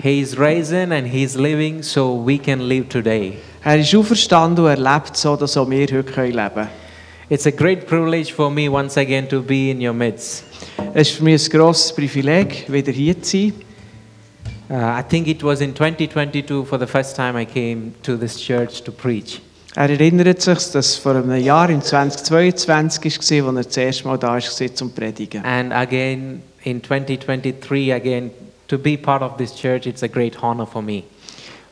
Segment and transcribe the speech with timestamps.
[0.00, 3.38] He is risen and He is living so we can live today.
[3.64, 6.68] Er ist auferstanden und er lebt so, dass auch wir heute leben können.
[7.30, 10.44] It's a great privilege for me once again to be in your midst.
[10.94, 13.52] Es ist für mich ein grosses Privileg, wieder hier zu sein.
[14.70, 18.38] Uh, I think it was in 2022 for the first time I came to this
[18.38, 19.40] church to preach.
[19.74, 24.18] Er erinnert sich, dass vor einem Jahr, im 2022, war, als er das erste Mal
[24.18, 25.44] da war, zum zu predigen.
[25.44, 28.30] And again in 2023, again
[28.68, 31.02] to be part of this church, it's a great honor for me.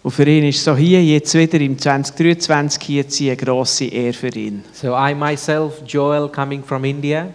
[0.02, 4.12] Und für ihn ist so hier, jetzt wieder im 2023 hier zu eine grosse Ehre
[4.12, 4.64] für ihn.
[4.73, 7.28] So I myself, Joel, coming from India,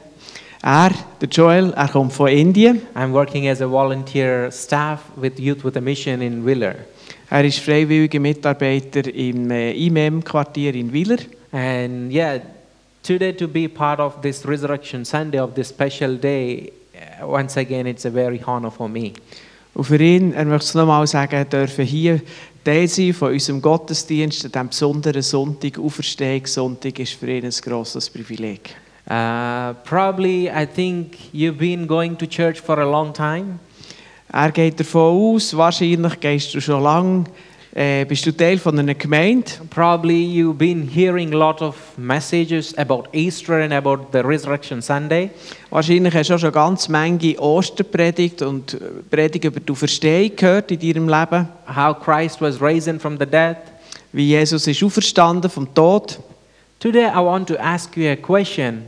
[0.64, 2.84] Er, der Joel, er kommt von Indien.
[2.94, 6.76] I'm working as a volunteer staff with Youth with a Mission in Willer.
[7.32, 11.18] Er ist freiwilliger Mitarbeiter im äh, IMEM-Quartier in Willer.
[11.52, 12.41] And yeah,
[13.02, 17.88] today to be part of this Resurrection Sunday of this special day, uh, once again,
[17.88, 19.14] it's a very honor for me.
[19.74, 22.22] Und für ihn, er möchte es nochmal sagen, dürfen hier
[22.64, 28.10] Teil sein von unserem Gottesdienst, an diesem besonderen Sonntag, Auferstehungssonntag, ist für ihn ein grosses
[28.10, 28.76] Privileg.
[29.10, 33.60] Uh, probably, I think you've been going to church for a long time.
[34.32, 37.24] Er geht davon aus, wahrscheinlich gehst du schon lange,
[37.74, 39.52] äh, bist du Teil von einer Gemeinde.
[39.70, 45.30] Probably you've been hearing a lot of messages about Easter and about the Resurrection Sunday.
[45.70, 48.78] Wahrscheinlich hast du auch schon ganz Menge Osterpredigt und äh,
[49.10, 51.48] Predigt über die Auferstehung gehört in deinem Leben.
[51.68, 53.58] How Christ was risen from the dead.
[54.12, 56.20] Wie Jesus ist auferstanden vom Tod.
[56.80, 58.84] Today, I want to ask you a question.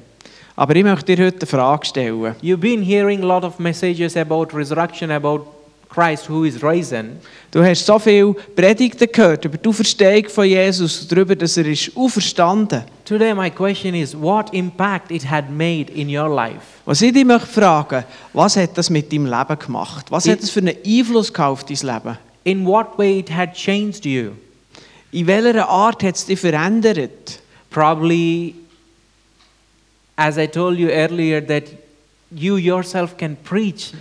[0.55, 2.35] Aber ich möchte dir heute eine Frage stellen.
[2.41, 5.45] You've been hearing a lot of messages about resurrection, about
[5.93, 7.17] Christ who is risen.
[7.51, 11.95] Du hast so viele Predigten gehört über die Auferstehung von Jesus darüber, dass er ist
[11.95, 12.83] auferstanden.
[13.05, 16.61] Today, my question is what impact it had made in your life?
[16.85, 20.07] Was ich dich möchte fragen, was hat das mit deinem Leben gemacht?
[20.09, 22.17] Was Ich- hat das für einen Einfluss auf dein Leben?
[22.45, 24.31] In what way it had changed you?
[25.11, 27.39] In welcher Art hat es dich verändert?
[27.69, 28.55] Probably,
[30.15, 31.65] as I told you earlier, that
[32.35, 33.91] you yourself can preach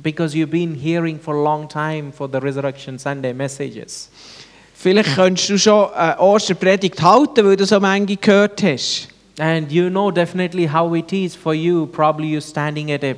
[0.00, 4.08] because you've been hearing for a long time for the Resurrection Sunday messages.
[4.74, 9.08] Vielleicht könntest du schon äh, eine Osterpredigt halten, weil du so manche gehört hast.
[9.38, 11.86] And you know definitely how it is for you.
[11.86, 13.16] Probably you're standing at a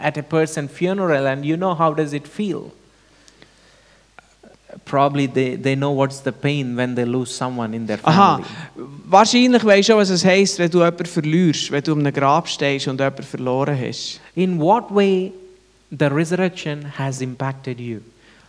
[0.00, 2.70] at a person's funeral and you know how does it feel.
[4.84, 8.88] Probably they, they know what's the pain when they lose someone in their Aha, family.
[9.08, 12.48] wahrscheinlich weisst du was es heisst, wenn du jemanden verlierst, wenn du um einem Grab
[12.48, 14.20] stehst und jemanden verloren hast.
[14.34, 15.32] In what way
[15.90, 18.00] the resurrection has impacted you?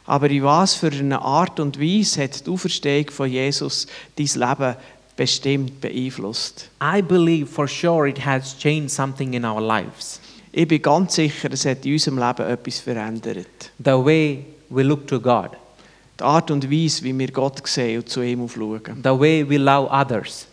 [0.06, 3.86] Aber in was für eine Art und Weise hat die Auferstehung von Jesus
[4.18, 4.76] dein Leben
[5.16, 6.70] bestimmt beeinflusst?
[6.82, 10.20] I believe for sure it has changed something in our lives.
[10.52, 13.72] Ich bin ganz sicher, es hat in unserem Leben etwas verändert.
[13.84, 15.52] The way we look to God,
[16.20, 18.82] Die Art und Weise, wie wir Gott sehen und zu ihm aufschauen.
[19.04, 20.48] the way we love others,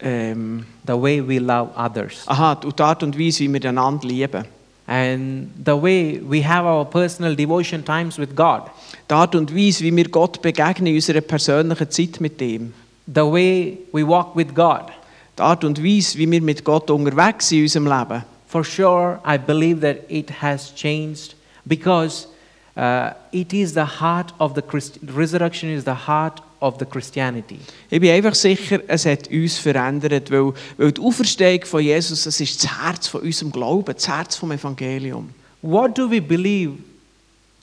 [0.00, 2.24] Ähm, the way we love others.
[2.26, 4.44] aha, und die Art und Weise, wie wir einander lieben.
[4.86, 8.64] And the way we have our personal devotion times with God,
[9.08, 12.72] Die Art und Weise, wie wir Gott begegnen in unserer persönlichen Zeit mit ihm.
[13.06, 14.90] the way we walk with God.
[15.38, 18.24] Die Art und Weise, wie wir mit Gott unterwegs sind in unserem Leben.
[18.46, 22.28] For sure, I believe that it has changed because
[22.76, 27.58] uh, it is the heart of the Christ- resurrection is the heart of the Christianity.
[27.90, 32.40] Ich bin einfach sicher, es hat uns verändert, weil, weil die Auferstehung von Jesus, das
[32.40, 35.30] ist das Herz von unserem Glauben, das Herz vom Evangelium.
[35.60, 36.78] What do we believe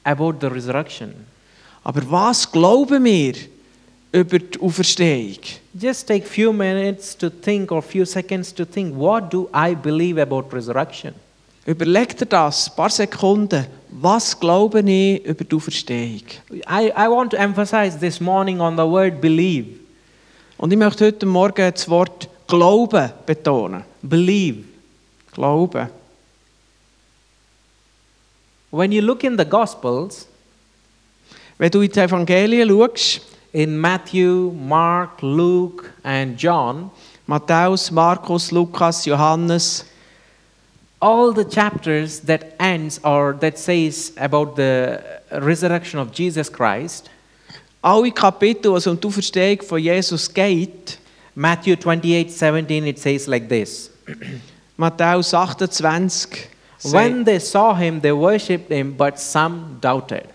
[0.03, 1.13] about the resurrection?
[1.83, 3.33] Aber was glauben wir
[4.11, 5.39] über die Auferstehung?
[5.79, 9.49] Just take a few minutes to think or a few seconds to think what do
[9.53, 11.13] I believe about resurrection?
[11.65, 13.67] Überleg dir das, ein paar Sekunden.
[13.89, 16.23] Was glaube ich über die Auferstehung?
[16.51, 19.67] I, I want to emphasize this morning on the word believe.
[20.57, 23.83] Und ich möchte heute Morgen das Wort Glauben betonen.
[24.01, 24.63] Believe.
[25.33, 25.89] Glauben.
[28.71, 30.27] When you look in the Gospels,
[31.61, 33.21] Wenn du in die Evangelien schaust,
[33.51, 36.89] in Matthew, Mark, Luke, and John,
[37.27, 39.85] Matthäus, Markus, Lukas, Johannes,
[41.01, 45.01] all the chapters that ends or that says about the
[45.31, 47.09] resurrection of Jesus Christ,
[47.83, 50.99] alle Kapitel, es um die Auferstehung von Jesus geht,
[51.33, 53.89] Matthew 28, 17, it says like this.
[54.77, 56.49] Matthäus 28,
[56.83, 60.27] When they saw him, they worshipped him, but some doubted.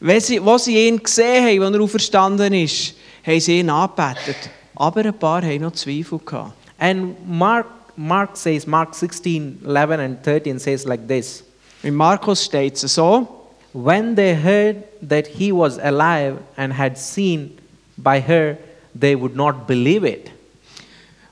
[0.00, 2.94] Wenn sie, wo sie ihn gesehen haben, als er auferstanden ist,
[3.26, 4.50] haben sie ihn angebetet.
[4.76, 6.54] Aber ein paar haben noch Zweifel gehabt.
[6.78, 7.66] And Mark,
[8.00, 11.42] Mark says, Mark 16, 11 and 13 says like this.
[11.82, 13.28] In Markus steht es so,
[13.74, 17.60] when they heard that he was alive and had seen
[17.98, 18.56] by her,
[18.94, 20.30] they would not believe it.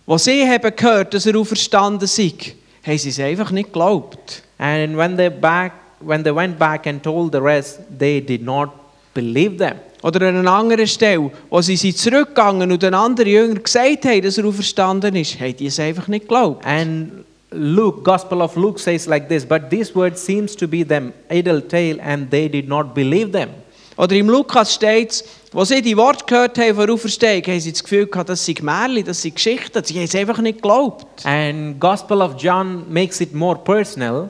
[0.06, 2.34] Als sie haben gehört, dass er auferstanden sei,
[2.82, 4.42] haben sie es einfach nicht geglaubt.
[4.58, 8.70] And when they back when they went back and told the rest, they did not
[9.14, 9.78] believe them.
[10.02, 14.22] Oder an einer anderen Stelle, wo sie sind zurückgegangen und den anderen Jüngern gesagt haben,
[14.22, 16.64] dass er auferstanden ist, haben die es einfach nicht geglaubt.
[16.64, 21.12] And Luke, Gospel of Luke says like this, but this word seems to be them
[21.30, 23.48] idle tale, and they did not believe them.
[23.96, 27.82] Oder im Lukas steht wo sie die Worte gehört haben von Auferstehung, haben sie das
[27.82, 29.82] Gefühl gehabt, das sind Märchen, das sind Geschichten.
[29.82, 31.24] Sie haben es einfach nicht geglaubt.
[31.24, 34.28] And Gospel of John makes it more personal,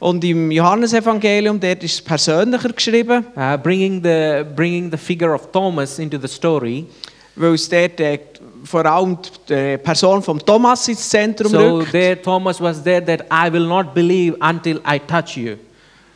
[0.00, 5.52] Und im Johannesevangelium, dort ist es persönlicher geschrieben, uh, bringing the bringing the figure of
[5.52, 6.86] Thomas into the story.
[7.36, 8.18] weil es dort äh,
[8.64, 9.18] vor allem
[9.48, 13.66] die Person von Thomas ins Zentrum So rückt, there Thomas was there that I will
[13.66, 15.56] not believe until I touch you,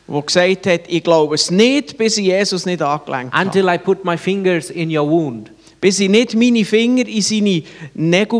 [0.07, 3.45] wo gesagt hat, ich glaube es nicht, bis ich Jesus nicht angelenkt habe.
[3.45, 5.51] until I put my fingers in your wound.
[5.79, 8.39] Bis ich nicht meine Finger in seine Nägel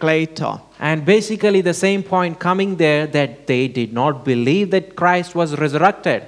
[0.00, 0.62] gelegt habe.
[0.82, 5.52] And basically the same point coming there that they did not believe that Christ was
[5.58, 6.22] resurrected.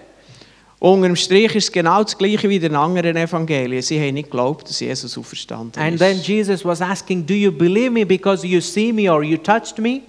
[0.78, 3.80] Unter dem Strich ist es genau das Gleiche wie in den anderen Evangelien.
[3.80, 7.90] Sie haben nicht geglaubt, dass Jesus auferstanden And then Jesus was asking, Do you believe
[7.90, 10.02] me because you see me or you touched me?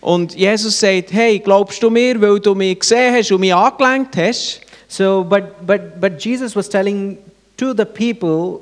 [0.00, 4.16] Und Jesus sagt, hey, glaubst du mir, weil du mich gesehen hast und mich angelenkt
[4.16, 4.60] hast?
[4.88, 7.18] So, but, but, but Jesus was telling
[7.56, 8.60] to the people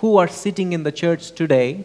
[0.00, 1.84] who are sitting in the church today,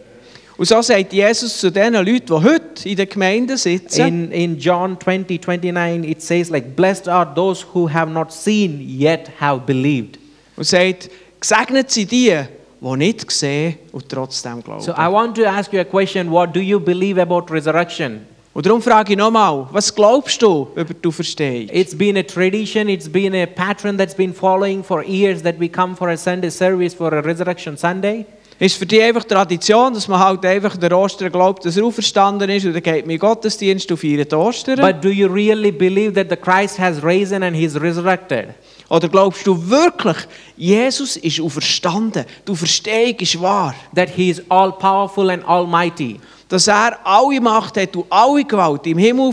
[0.58, 4.58] Und so sagt Jesus zu den Leuten, die heute in der Gemeinde sitzen, in, in
[4.58, 9.60] John 20, 29, it says like, Blessed are those who have not seen yet have
[9.64, 10.18] believed.
[10.56, 11.10] und sagt,
[11.40, 12.34] gesegnet sind die,
[12.80, 14.82] die nicht sehen und trotzdem glauben.
[14.82, 16.28] So I want to ask you a question.
[16.28, 18.26] What do you believe about resurrection?
[18.52, 21.68] und darum frage ich nochmal, was glaubst du über die Auferstehung?
[21.70, 25.68] It's been a tradition, it's been a pattern that's been following for years that we
[25.68, 28.26] come for a Sunday service for a resurrection Sunday.
[28.60, 32.50] Ist für dich einfach Tradition, dass man halt einfach der Ostern glaubt, dass er auferstanden
[32.50, 34.80] ist und dann geht man in den Gottesdienst und feiert Ostern?
[34.80, 38.48] But do you really believe that the Christ has risen and he's resurrected?
[38.88, 40.16] Oder glaubst du wirklich,
[40.56, 43.76] Jesus ist auferstanden, die Auferstehung ist wahr?
[43.94, 46.18] That he is all powerful and almighty?
[46.48, 49.32] Dass er alle Macht hat und alle Gewalt im Himmel.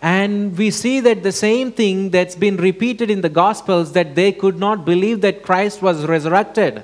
[0.00, 4.32] And we see that the same thing that's been repeated in the Gospels that they
[4.32, 6.82] could not believe that Christ was resurrected.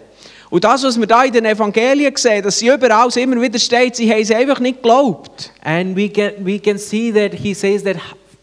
[0.50, 3.94] Und das, was wir da in den Evangelien sehen, dass sie überall immer wieder steht,
[3.94, 5.52] sie haben es einfach nicht geglaubt.
[5.62, 7.96] And we can, we can see that he says that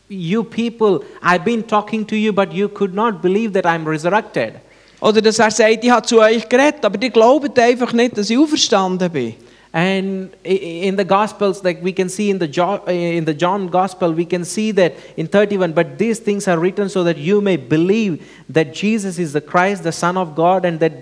[0.08, 4.54] you people, I've been talking to you, but you could not believe that I'm resurrected.
[5.02, 8.30] Oder dass er sagt, ich habe zu euch geredet, aber die glauben einfach nicht, dass
[8.30, 9.36] ich auferstanden bin.
[9.74, 14.16] And in the Gospels, like we can see in the, jo- in the John Gospel,
[14.16, 17.58] we can see that in 31, but these things are written so that you may
[17.58, 20.94] believe that Jesus is the Christ, the Son of God, and that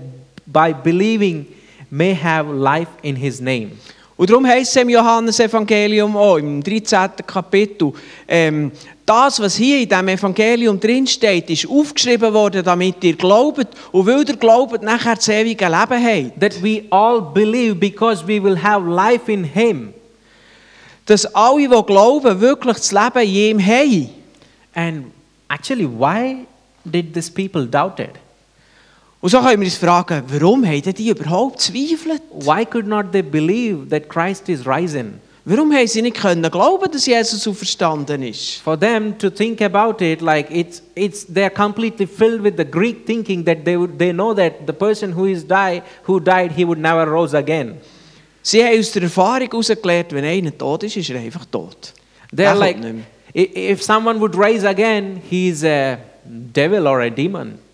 [0.56, 1.46] by believing
[1.92, 3.72] may have life in his name.
[4.18, 7.10] Und darum heißt es im Johannesevangelium auch, im 13.
[7.28, 7.92] Kapitel,
[8.26, 8.72] ähm,
[9.06, 14.28] das, was hier in diesem Evangelium drinsteht, ist aufgeschrieben worden, damit ihr glaubt und weil
[14.28, 16.40] ihr glaubt, nachher das ewige Leben habt.
[16.40, 19.94] That we all believe because we will have life in him.
[21.06, 24.10] Dass alle, die glauben, wirklich das Leben in ihm haben.
[24.74, 25.06] And
[25.50, 26.46] actually, why
[26.86, 28.25] did these people doubt it?
[29.26, 32.22] Und so können wir uns fragen, warum haben die überhaupt zweifelt?
[32.42, 35.20] Why could not they believe that Christ is risen?
[35.46, 38.62] Warum haben sie nicht können glauben, dass Jesus auferstanden ist?
[38.64, 43.08] For them to think about it, like it's, it's, they're completely filled with the Greek
[43.08, 46.64] thinking that they, would, they know that the person who, is die, who died, he
[46.64, 47.78] would never rose again.
[48.44, 51.94] Sie haben aus der Erfahrung herausgelernt, wenn einer tot ist, ist er einfach tot.
[52.32, 57.10] They're like, kommt nicht i- if someone would rise again, he's a devil or a
[57.10, 57.65] demon.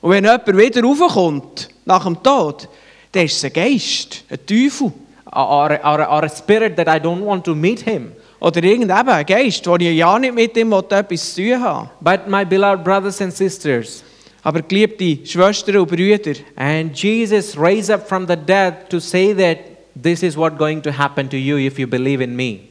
[0.00, 2.68] Und wenn jemand wieder raufkommt, nach dem Tod,
[3.12, 4.92] dann ist es ein Geist, ein Teufel.
[5.32, 8.12] Or, or, or a spirit that I don't want to meet him.
[8.40, 11.90] Oder irgendein ein Geist, wo ich ja nicht mit ihm etwas zu tun habe.
[12.00, 14.04] But my beloved brothers and sisters,
[14.46, 19.58] Aber geliebte Schwestern und Brüder, and Jesus raised up from the dead to say that
[20.00, 22.68] this is what going to happen to you if you believe in me.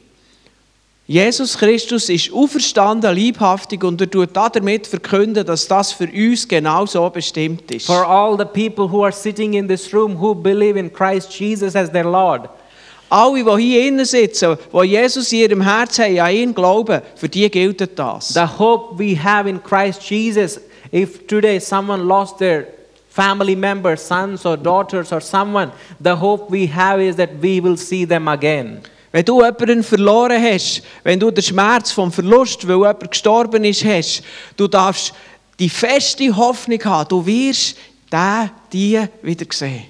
[1.08, 6.84] Jesus Christus ist auferstanden, leibhaftig und er tut damit verkünden, dass das für uns genau
[6.84, 7.86] so bestimmt ist.
[7.86, 11.76] For all the people who are sitting in this room who believe in Christ Jesus
[11.76, 12.48] as their Lord,
[13.08, 17.28] Alle, die hier innen sitzen, die Jesus in ihrem Herzen haben, an ihn glauben, für
[17.28, 18.34] die gilt das.
[18.34, 20.60] the hope we have in Christ Jesus,
[20.92, 22.66] if today someone lost their
[23.10, 25.70] family member, sons or daughters or someone,
[26.02, 28.80] the hope we have is that we will see them again.
[29.16, 33.82] Wenn du jemanden verloren hast, wenn du den Schmerz vom Verlust, weil jemand gestorben ist,
[33.82, 34.22] hast,
[34.58, 35.14] du darfst
[35.58, 37.78] die feste Hoffnung haben, du wirst
[38.12, 39.84] den, die wieder sehen.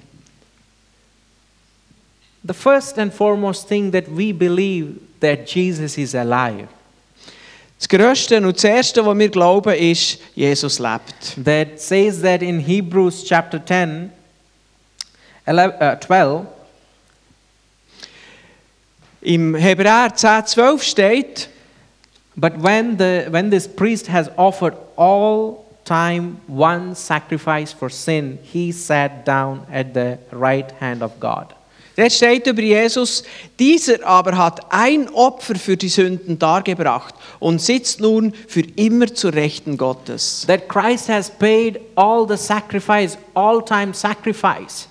[2.47, 6.69] The first and foremost thing that we believe that Jesus is alive.
[7.81, 11.45] Das Größte und das Erste, was wir glauben, ist, Jesus lebt.
[11.45, 14.13] That says that in Hebrews chapter 10,
[15.47, 16.47] 11, uh, 12,
[19.27, 21.49] Im Hebräer 10, 12 steht,
[22.37, 28.71] but when, the, when this priest has offered all time one sacrifice for sin, he
[28.71, 31.53] sat down at the right hand of God.
[31.97, 33.25] dort steht über Jesus,
[33.59, 39.33] dieser aber hat ein Opfer für die Sünden dargebracht und sitzt nun für immer zur
[39.35, 40.45] Rechten Gottes.
[40.47, 44.87] That Christ has paid all the sacrifice, all time sacrifice.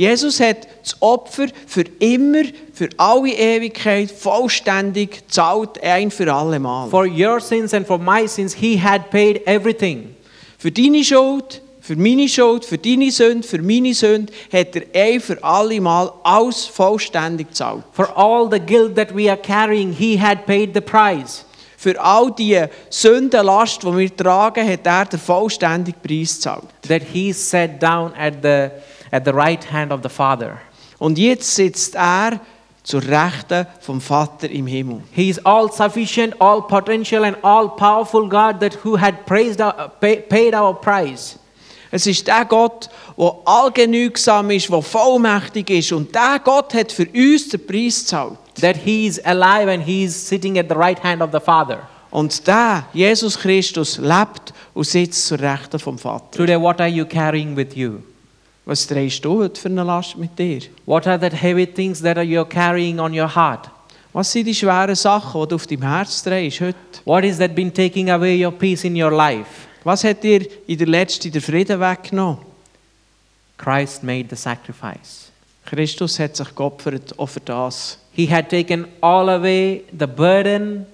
[0.00, 6.88] Jesus hat das Opfer für immer, für alle Ewigkeit vollständig gezahlt, ein für alle Mal.
[6.88, 10.16] For your sins and for my sins, he had paid everything.
[10.56, 15.20] Für deine Schuld, für meine Schuld, für deine Sünde, für meine Sünde hat er ein
[15.20, 17.84] für alle Mal alles vollständig gezahlt.
[17.92, 21.44] For all the guilt that we are carrying, he had paid the price.
[21.76, 26.68] Für all die Sündenlast, die wir tragen, hat er den vollständigen Preis gezahlt.
[26.88, 28.68] That he sat down at the,
[29.10, 30.58] at the right hand of the Father.
[30.98, 32.40] Und jetzt sitzt er
[32.82, 35.02] zur Rechten vom Vater im Himmel.
[35.12, 39.90] He is all sufficient, all potential, and all powerful God that who had praised our,
[40.00, 41.38] paid our price.
[41.92, 42.88] Es ist der Gott,
[43.18, 45.92] der allgenügsam ist, der vollmächtig ist.
[45.92, 48.38] Und der Gott hat für uns den Preis gezahlt.
[48.60, 51.80] That he is alive and he is sitting at the right hand of the Father.
[52.10, 56.30] Und der, Jesus Christus, lebt und sitzt zur Rechten vom Vater.
[56.30, 58.00] Today, what are you carrying with you?
[58.70, 60.60] Was drehst du heute für eine Last mit dir?
[60.86, 63.68] What are the heavy things that you're carrying on your heart?
[64.12, 66.76] Was sind die schweren Sachen, die du auf deinem Herz drehst heute?
[67.04, 69.66] What is that been taking away your peace in your life?
[69.82, 72.38] Was hat dir in der letzten den Frieden weggenommen?
[73.58, 75.32] Christ made the sacrifice.
[75.66, 77.98] Christus hat sich geopfert, auch für das.
[78.12, 80.86] He had taken all away the burden.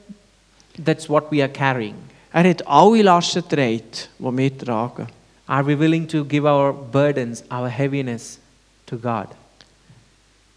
[0.83, 1.97] That's what we are carrying.
[2.33, 3.83] Er hat alle Lasten getragen,
[4.19, 5.09] die wir tragen.
[5.49, 8.39] Are we willing to give our burdens, our heaviness
[8.87, 9.29] to God?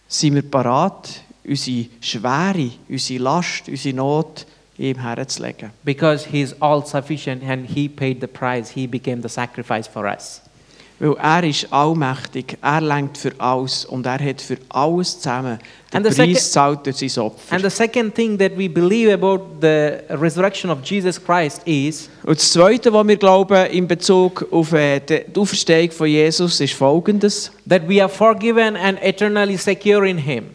[0.07, 4.45] Sind wir parat, unsere Schwere, unsere Last, unsere Not
[4.79, 5.71] ihm herzulegen?
[5.83, 8.71] Because He is all sufficient and He paid the price.
[8.71, 10.41] He became the sacrifice for us.
[11.01, 15.57] Weil er ist allmächtig, er lenkt für alles und er hat für alles zusammen
[15.93, 17.55] den And the Preis gezahlt durch sein Opfer.
[17.55, 22.37] And the second thing that we believe about the resurrection of Jesus Christ is Und
[22.37, 27.49] das Zweite, was wir glauben in Bezug auf äh, die Auferstehung von Jesus, ist folgendes.
[27.67, 30.47] that we are forgiven and eternally secure in Him.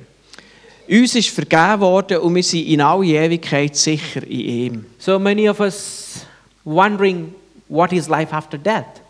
[0.87, 4.87] Uns ist vergeben worden und wir sind in alle Ewigkeit sicher in ihm.
[4.99, 6.27] So many of us
[6.65, 7.35] wondering
[7.69, 9.01] what is life after death.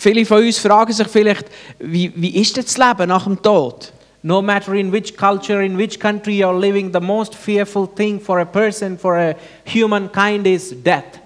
[0.00, 1.44] Viele von uns fragen sich vielleicht,
[1.78, 3.92] wie, wie ist das Leben nach dem Tod?
[4.22, 8.40] No matter in which culture, in which country you're living, the most fearful thing for
[8.40, 9.34] a person, for a
[9.66, 11.20] humankind is death.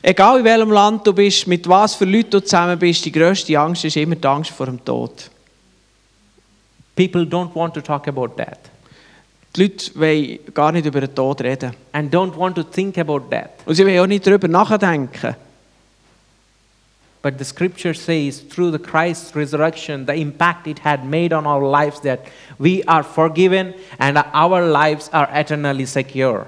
[0.00, 3.58] Egal in welchem Land du bist, mit was für Leuten du zusammen bist, die grösste
[3.58, 5.28] Angst ist immer die Angst vor dem Tod.
[6.94, 8.70] People don't want to talk about death
[9.56, 11.72] Die Leute wollen gar nicht über den Tod reden.
[11.92, 13.50] and don't want to think about death.
[13.66, 15.34] Und sie wollen auch nicht darüber nachdenken.
[17.26, 21.60] But the scripture says through the Christ's resurrection, the impact it had made on our
[21.60, 22.20] lives that
[22.56, 26.46] we are forgiven and our lives are eternally secure.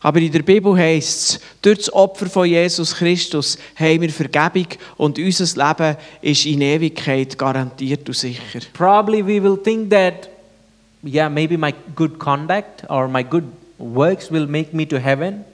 [0.00, 4.68] Aber in der Bibel heißt es, durch das Opfer von Jesus Christus haben wir Vergebung
[4.96, 8.60] und unser Leben ist in Ewigkeit garantiert und sicher.
[8.72, 10.30] Probably we will think that,
[11.04, 13.44] yeah, maybe my good conduct or my good
[13.76, 15.44] works will make me to heaven.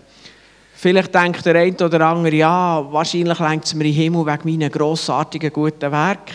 [0.75, 4.51] Vielleicht denkt der eine oder andere, ja, wahrscheinlich lenkt es mir in den Himmel wegen
[4.51, 6.35] meinen grossartigen guten Werken.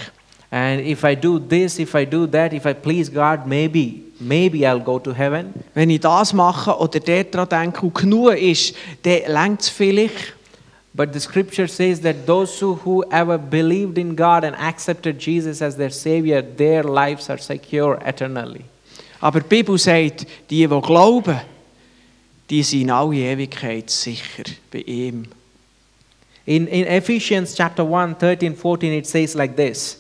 [0.52, 4.66] And if I do this, if I do that, if I please God, maybe, maybe
[4.66, 5.54] I'll go to heaven.
[5.76, 10.34] Wenn ich das mache oder dort denke und genug ist, dann lenkt es vielleicht.
[10.96, 15.62] But the scripture says that those who, who ever believed in God and accepted Jesus
[15.62, 18.66] as their Savior, their lives are secure eternally.
[19.22, 21.40] Aber die Bibel sagt, die, die glauben,
[22.50, 25.26] die sind in alle Ewigkeit sicher bei ihm.
[26.46, 30.00] In, in Ephesians chapter 1, 13, 14, it says like this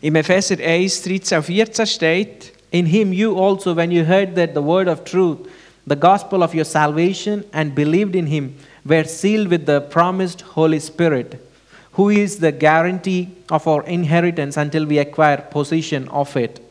[0.00, 4.52] Im Epheser 1, 13 und 14 steht, In him you also, when you heard that
[4.54, 5.38] the word of truth,
[5.86, 10.80] the gospel of your salvation, and believed in him, were sealed with the promised Holy
[10.80, 11.40] Spirit,
[11.92, 16.61] who is the guarantee of our inheritance until we acquire possession of it.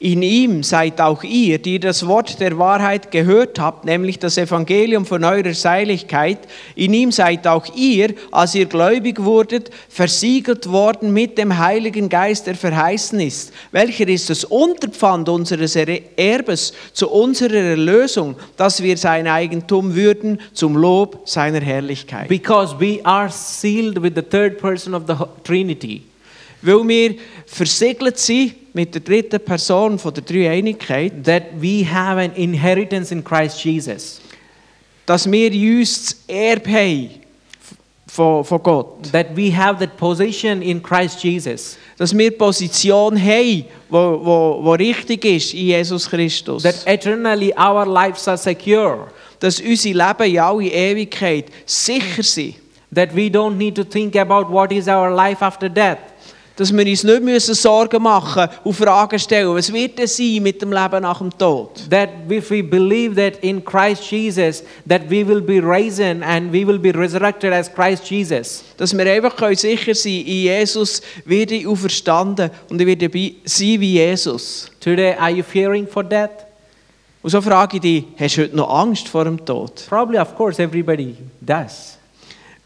[0.00, 5.04] In ihm seid auch ihr, die das Wort der Wahrheit gehört habt, nämlich das Evangelium
[5.04, 6.38] von eurer Seiligkeit.
[6.76, 12.46] In ihm seid auch ihr, als ihr gläubig wurdet, versiegelt worden mit dem Heiligen Geist,
[12.46, 18.96] der verheißen ist, welcher ist das Unterpfand unseres Er- Erbes zu unserer Erlösung, dass wir
[18.96, 22.28] sein Eigentum würden zum Lob seiner Herrlichkeit.
[22.28, 26.02] Because we are sealed with the third person of the Trinity.
[26.62, 27.14] Weil wir
[27.46, 33.24] versiegelt sind mit der dritten Person von der Dreieinigkeit, That we have an inheritance in
[33.24, 34.20] Christ Jesus.
[35.04, 37.10] dass wir uns das Erbe haben
[38.06, 39.10] von, von Gott.
[39.10, 41.76] That we have that position in Christ Jesus.
[41.96, 46.62] Dass wir Position haben, wo, wo, wo richtig ist in Jesus Christus.
[46.62, 49.08] That eternally our lives are secure.
[49.40, 52.54] Dass unser Leben in alle Ewigkeit sicher sind.
[52.94, 55.98] That we don't need to think about what is our life after death.
[56.58, 60.60] Dass wir uns nicht müssen Sorgen machen und Fragen stellen, was wird es sein mit
[60.60, 61.88] dem Leben nach dem Tod?
[61.88, 66.66] That if we believe that in Christ Jesus, that we will be risen and we
[66.66, 68.64] will be resurrected as Christ Jesus.
[68.76, 73.08] Dass wir einfach können sicher sein in Jesus werde ich auferstanden und ich werde
[73.44, 74.68] sein wie Jesus.
[74.80, 76.44] Today, are you fearing for death?
[77.22, 79.84] Und so frage ich dich, hast du heute noch Angst vor dem Tod?
[79.88, 81.97] Probably, of course, everybody does.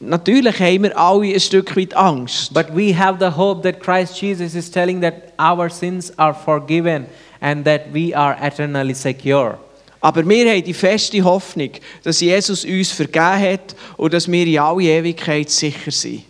[0.04, 2.52] Natürlich haben wir alle ein Stück weit Angst.
[2.52, 7.06] But we have the hope that Christ Jesus is telling that our sins are forgiven
[7.40, 9.58] and that we are eternally secure.
[10.00, 11.70] Aber wir haben die feste Hoffnung,
[12.02, 16.24] dass Jesus uns vergeben hat und dass wir in alle Ewigkeit sicher sind.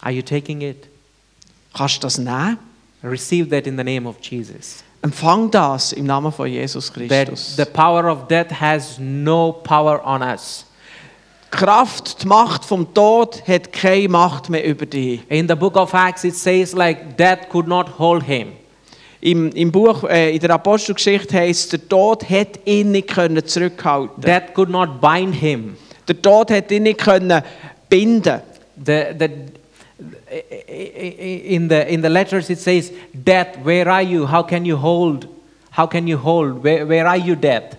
[0.00, 0.88] Are you taking it?
[1.74, 2.58] Kannst du das nehmen?
[3.02, 4.82] Receive that in the name of Jesus.
[5.02, 7.56] Empfang das im Namen von Jesus Christus.
[7.56, 10.64] That the power of death has no power on us.
[11.54, 15.20] Die Kraft, die Macht vom Tod hat keine Macht mehr über dich.
[15.28, 18.48] In the book of Acts, it says like death could not hold him.
[19.20, 24.20] Im, im Buch, äh, in der Apostelgeschichte heißt der Tod hat ihn nicht können zurückhalten.
[24.20, 25.76] Death could not bind him.
[26.08, 27.40] Der Tod hat ihn nicht können
[27.88, 28.40] binden.
[28.84, 29.28] The, the,
[31.54, 34.26] in, the, in the letters, it says, Death, where are you?
[34.26, 35.28] How can you hold?
[35.70, 36.64] How can you hold?
[36.64, 37.78] Where, where are you, death?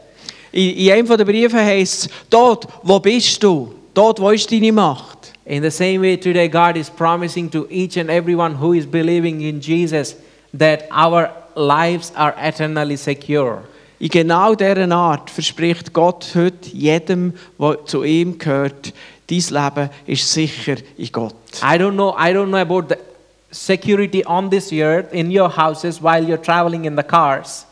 [0.56, 3.76] In, in einem der Briefe heißt es, Tod, wo bist du?
[3.94, 5.34] Tod, wo ist deine Macht?
[5.44, 9.42] In the same way, today, God is promising to each and everyone who is believing
[9.42, 10.16] in Jesus
[10.58, 13.64] that our lives are eternally secure.
[14.00, 18.94] In genau dieser Art verspricht Gott heute jedem, der zu ihm gehört,
[19.28, 21.36] dein Leben ist sicher in Gott.
[21.62, 22.98] I don't know, I don't know about the
[23.52, 27.65] security on this earth in your houses while you're traveling in the cars.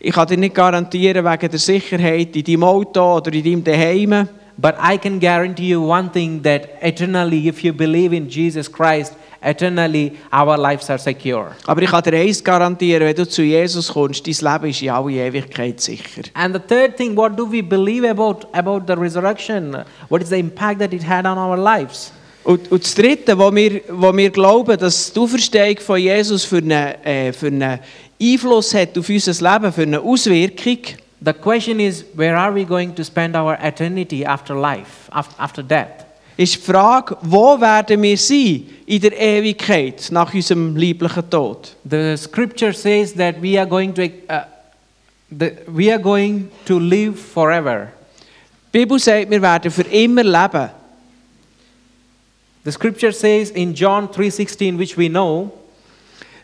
[0.00, 4.28] Ich kann dir nicht garantieren, wegen der Sicherheit in deinem Auto oder in deinem Daheim.
[4.56, 9.14] But I can guarantee you one thing that eternally, if you believe in Jesus Christ,
[9.40, 11.52] eternally our lives are secure.
[11.66, 14.90] Aber ich kann dir eins garantieren, wenn du zu Jesus kommst, dein Leben ist in
[14.90, 16.22] alle Ewigkeit sicher.
[16.34, 19.84] And the third thing, what do we believe about, about the resurrection?
[20.08, 22.12] What is the impact that it had on our lives?
[22.44, 26.58] Und, und das Dritte, wo wir, wo wir glauben, dass die Auferstehung von Jesus für
[26.58, 26.70] einen,
[27.04, 27.78] äh, für einen
[28.20, 30.78] Einfluss hat auf unser Leben, für eine Auswirkung,
[31.20, 36.06] The question is, where are we going to spend our eternity after life, after death?
[36.38, 41.74] ist die Frage, wo werden wir sein in der Ewigkeit nach unserem lieblichen Tod?
[41.82, 44.44] The scripture says that we are going to, uh,
[45.36, 47.88] the, we are going to live forever.
[48.72, 50.70] Die Bibel sagt, wir werden für immer leben.
[52.64, 55.50] The scripture says in John 3:16, which we know,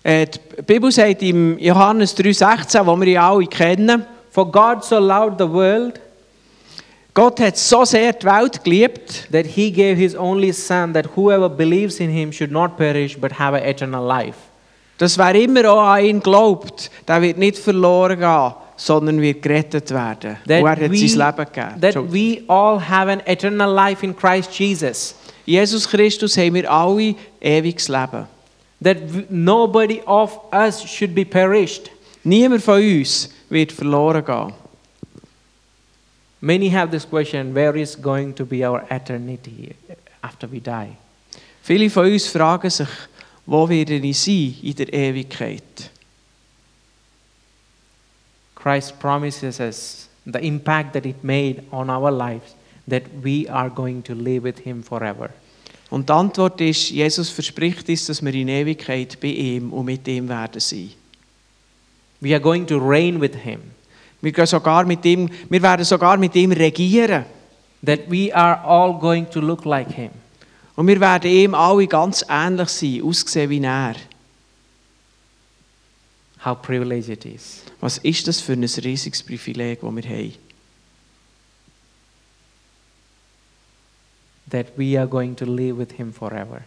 [0.07, 5.39] Die Bibel sagt im Johannes 3,16, wo wir ja alle kennen, For God so loved
[5.39, 6.01] the world
[7.15, 11.49] Gott hat so sehr die Welt geliebt, that he gave his only Son, that whoever
[11.49, 14.37] believes in him should not perish but have eternal life.
[14.99, 19.93] dass wer immer auch an ihn glaubt, der wird nicht verloren gehen, sondern wird gerettet
[19.93, 20.37] werden.
[20.45, 21.81] Und er hat sein Leben gegeben.
[21.81, 25.15] that we all have an eternal life in Christ Jesus.
[25.47, 28.27] Jesus Christus haben wir alle ewiges Leben.
[28.85, 31.91] That nobody of us should be perished.
[32.25, 34.55] Niemand von uns wird verloren gehen.
[36.41, 39.75] Many have this question where is going to be our eternity
[40.23, 40.97] after we die?
[41.63, 42.89] Viele von uns fragen sich,
[43.47, 45.91] wo werden ich sein in der Ewigkeit?
[48.55, 52.55] Christ promises us the impact that it made on our lives,
[52.87, 55.31] that we are going to live with Him forever.
[55.91, 60.07] Und die Antwort ist, Jesus verspricht uns, dass wir in Ewigkeit bei ihm und mit
[60.09, 60.91] ihm werden sein.
[62.21, 63.61] We are going to reign with Him,
[64.21, 67.27] Wir, gehen sogar mit ihm, wir werden sogar mit ihm regieren.
[67.85, 70.11] that we are all going to look like Him.
[70.77, 73.95] Und wir werden ihm alle ganz ähnlich sein, aussehen wie er.
[76.45, 77.63] How privileged it is.
[77.81, 80.33] Was ist das für ein riesiges Privileg, das wir haben?
[84.51, 86.63] That we are going to live with Him forever.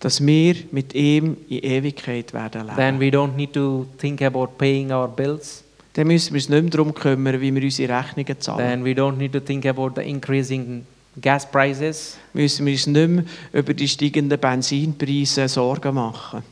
[0.00, 2.76] Dass wir mit ihm in Ewigkeit werden leben.
[2.76, 5.64] Then we don't need to think about paying our bills.
[5.94, 8.58] Dann müssen wir uns nicht mehr darum kümmern, wie wir unsere Rechnungen zahlen.
[8.58, 10.86] Then we don't need to think about the increasing
[11.20, 12.16] gas prices.
[12.32, 16.42] müssen wir uns nicht mehr über die steigenden Benzinpreise Sorgen machen.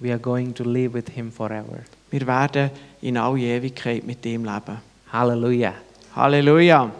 [0.00, 1.84] We are going to live with Him forever.
[2.10, 4.78] Wir werden in alle Ewigkeit mit ihm leben.
[5.10, 5.74] Hallelujah.
[6.14, 6.90] Halleluja.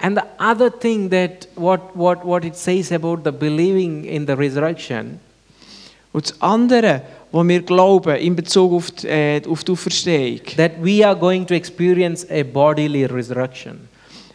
[0.00, 4.34] And the other thing that what, what, what it says about the believing in the
[4.34, 5.20] resurrection
[6.12, 10.72] Und das andere, was wir glauben in Bezug auf die, äh, auf die Auferstehung, that
[10.82, 13.88] we are going to experience a bodily resurrection.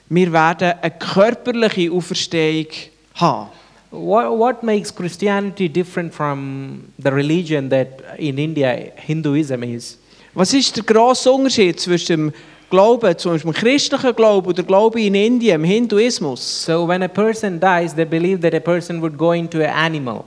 [0.10, 2.68] wir werden eine körperliche Auferstehung
[3.16, 3.50] haben.
[3.92, 10.00] What, what makes Christianity different from the religion that in India Hinduism is?
[10.34, 12.34] Was ist der grosse Unterschied zwischen dem
[12.74, 16.66] Glauben, zum Beispiel christlichen Glauben und der Glaube in Indien, im Hinduismus?
[16.66, 20.24] So when a person dies, they believe that a person would go into an animal.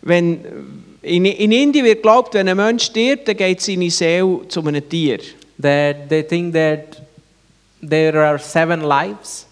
[0.00, 0.44] Wenn,
[1.02, 4.88] in, in Indien wird geglaubt, wenn ein Mensch stirbt, dann geht seine Seele zu einem
[4.88, 5.18] Tier.
[5.60, 7.02] That they think that
[7.82, 9.44] there are seven lives.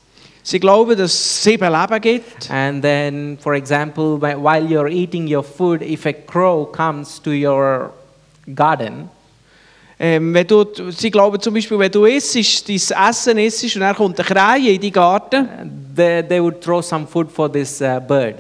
[0.45, 2.49] Sie glauben, dass es sieben Leben gibt.
[2.49, 7.31] And then, for example, whi- while you're eating your food, if a crow comes to
[7.33, 7.91] your
[8.55, 9.11] garden,
[10.01, 13.97] Ähm, wenn du, sie glauben zum Beispiel, wenn du isst, dein Essen isst und dann
[13.97, 15.49] kommt eine Krähe in deinen Garten,
[15.97, 18.37] they, they would throw some food for this uh, bird.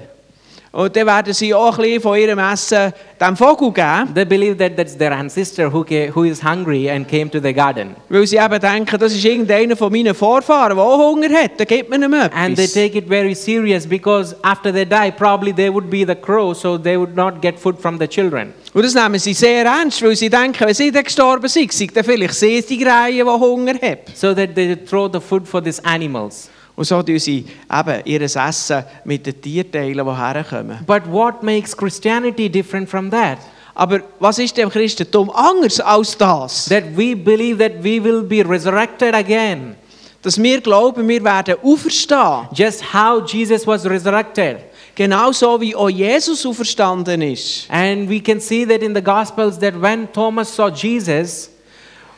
[0.70, 4.56] Und dann werden sie auch ein bisschen von ihrem Essen dem Vogel geben, They believe
[4.58, 7.96] that that's their ancestor who, ca- who is hungry and came to the garden.
[8.08, 11.66] weil sie eben denken, das ist irgendeiner von meinen Vorfahren, der auch Hunger hat, dann
[11.66, 15.72] gibt man ihm And they take it very serious because after they die, probably they
[15.72, 18.52] would be the crow, so they would not get food from the children.
[18.74, 21.96] Und das nehmen sie sehr ernst, weil sie denken, wenn sie dann gestorben sind, sind
[21.96, 23.98] dann vielleicht sie die Krähe, die Hunger haben.
[24.14, 26.50] So that they throw the food for these animals.
[26.78, 30.78] Und so sie eben ihr Essen mit den Tierteilen, die herkommen.
[30.86, 33.38] But what makes Christianity different from that?
[33.74, 36.66] Aber was ist dem Christentum anders als das?
[36.66, 39.74] That we believe that we will be resurrected again.
[40.22, 42.46] Dass wir glauben, wir werden auferstehen.
[42.52, 44.58] Just how Jesus was resurrected.
[44.94, 47.68] Genauso wie auch Jesus auferstanden ist.
[47.70, 51.50] And we can see that in the Gospels that when Thomas saw Jesus,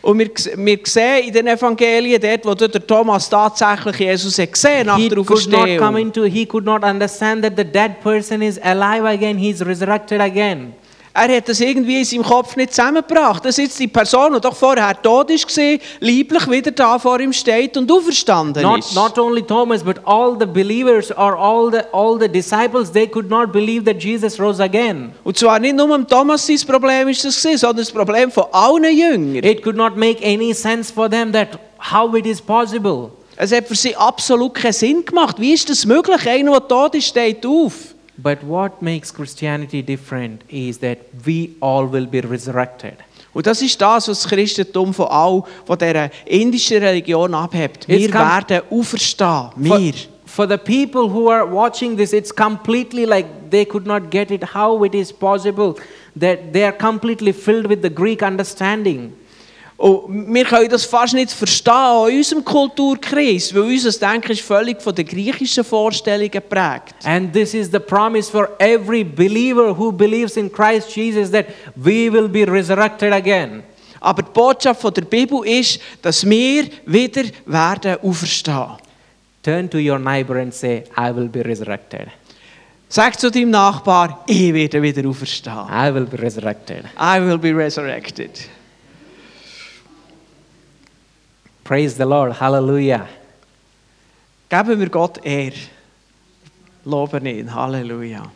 [0.03, 4.87] Und wir, wir sehen in den Evangelien dort, wo der Thomas tatsächlich Jesus hat gesehen
[4.87, 6.31] nach he der could not come Auferstehung.
[6.31, 10.73] he could not understand that the dead person is alive again, he's resurrected again.
[11.13, 13.45] Er hat das irgendwie in seinem Kopf nicht zusammengebracht.
[13.45, 17.77] Dass jetzt die Person, die doch vorher tot war, lieblich wieder da vor ihm steht
[17.77, 18.95] und auferstanden Not, ist.
[18.95, 23.29] not only Thomas, but all the believers or all the, all the disciples, they could
[23.29, 25.13] not believe that Jesus rose again.
[25.25, 28.97] Und zwar nicht nur Thomas sein Problem ist das gewesen, sondern das Problem von allen
[28.97, 29.43] Jüngern.
[29.43, 31.59] It could not make any sense for them that
[31.93, 33.11] how it is possible.
[33.37, 35.41] Es hat für sie absolut keinen Sinn gemacht.
[35.41, 36.29] Wie ist das möglich?
[36.29, 37.73] Einer, der tot ist, steht auf.
[38.23, 42.95] But what makes Christianity different is that we all will be resurrected.
[43.33, 47.87] Und das ist das, was das Christentum von all von dieser indischen Religion abhebt.
[47.87, 49.51] Wir werden auferstehen.
[49.55, 49.93] For, Wir.
[50.27, 54.43] for the people who are watching this, it's completely like they could not get it
[54.55, 55.77] how it is possible
[56.17, 59.13] that they are completely filled with the Greek understanding.
[59.81, 64.83] Und wir können das fast nicht verstehen in unserem Kulturkreis, weil unser Denken ist völlig
[64.83, 66.97] von den griechischen Vorstellungen geprägt.
[67.05, 72.13] And this is the promise for every believer who believes in Christ Jesus that we
[72.13, 73.63] will be resurrected again.
[74.01, 78.77] Aber die Botschaft von der Bibel ist, dass wir wieder werden auferstehen.
[79.43, 82.09] Turn to your neighbor and say, I will be resurrected.
[82.91, 85.67] Sag zu deinem Nachbar, ich werde wieder auferstehen.
[85.71, 86.85] I will be resurrected.
[87.01, 88.51] I will be resurrected.
[91.71, 92.33] Praise the Lord.
[92.33, 93.07] Hallelujah.
[94.49, 95.53] Geben wir Gott Ehr.
[96.85, 97.55] Loben ihn.
[97.55, 98.29] Halleluja.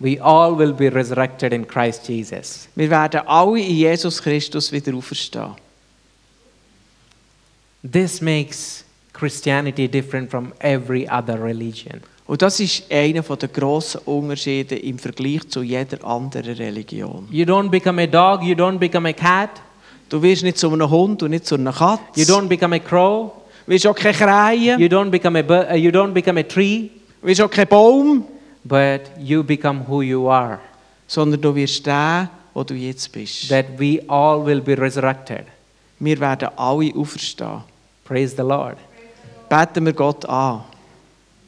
[0.00, 2.66] We all will be resurrected in Christ Jesus.
[2.74, 5.56] Wir werden alle in Jesus Christus wieder auferstehen.
[7.82, 8.82] This makes
[9.12, 12.00] Christianity different from every other religion.
[12.26, 17.28] Und das ist einer der grossen Unterschiede im Vergleich zu jeder anderen Religion.
[17.30, 19.60] You don't become a dog, you don't become a cat,
[20.08, 22.02] Du wirst nicht zu einem Hund und nicht zu einer Katze.
[22.16, 23.32] you don't become a crow,
[23.66, 24.76] Du wirst auch keine Krähe.
[24.78, 26.90] you don't become a uh, you don't become a tree,
[27.20, 28.24] Du wirst auch kein Baum.
[28.64, 30.58] but you become who you are.
[31.06, 33.48] Sondern du wirst der, wo du jetzt bist.
[33.48, 35.44] That we all will be resurrected.
[36.00, 37.62] Wir werden alle auferstehen.
[38.04, 38.76] Praise the Lord.
[39.48, 40.62] Beten wir Gott an.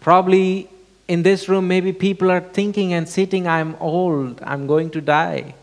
[0.00, 0.66] Probably
[1.06, 5.54] in this room, maybe people are thinking and sitting, I'm old, I'm going to die.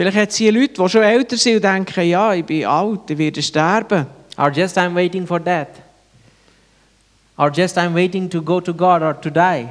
[0.00, 3.10] Vielleicht hat es hier Leute, die schon älter sind und denken, ja, ich bin alt,
[3.10, 4.06] ich werde sterben.
[4.38, 5.68] Or just I'm waiting for death.
[7.36, 9.68] Or just I'm waiting to go to God or to die.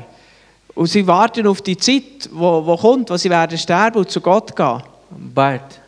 [0.75, 4.21] Und sie warten auf die Zeit, wo, wo kommt, wo sie werden sterben und zu
[4.21, 4.83] Gott gehen.
[5.33, 5.79] But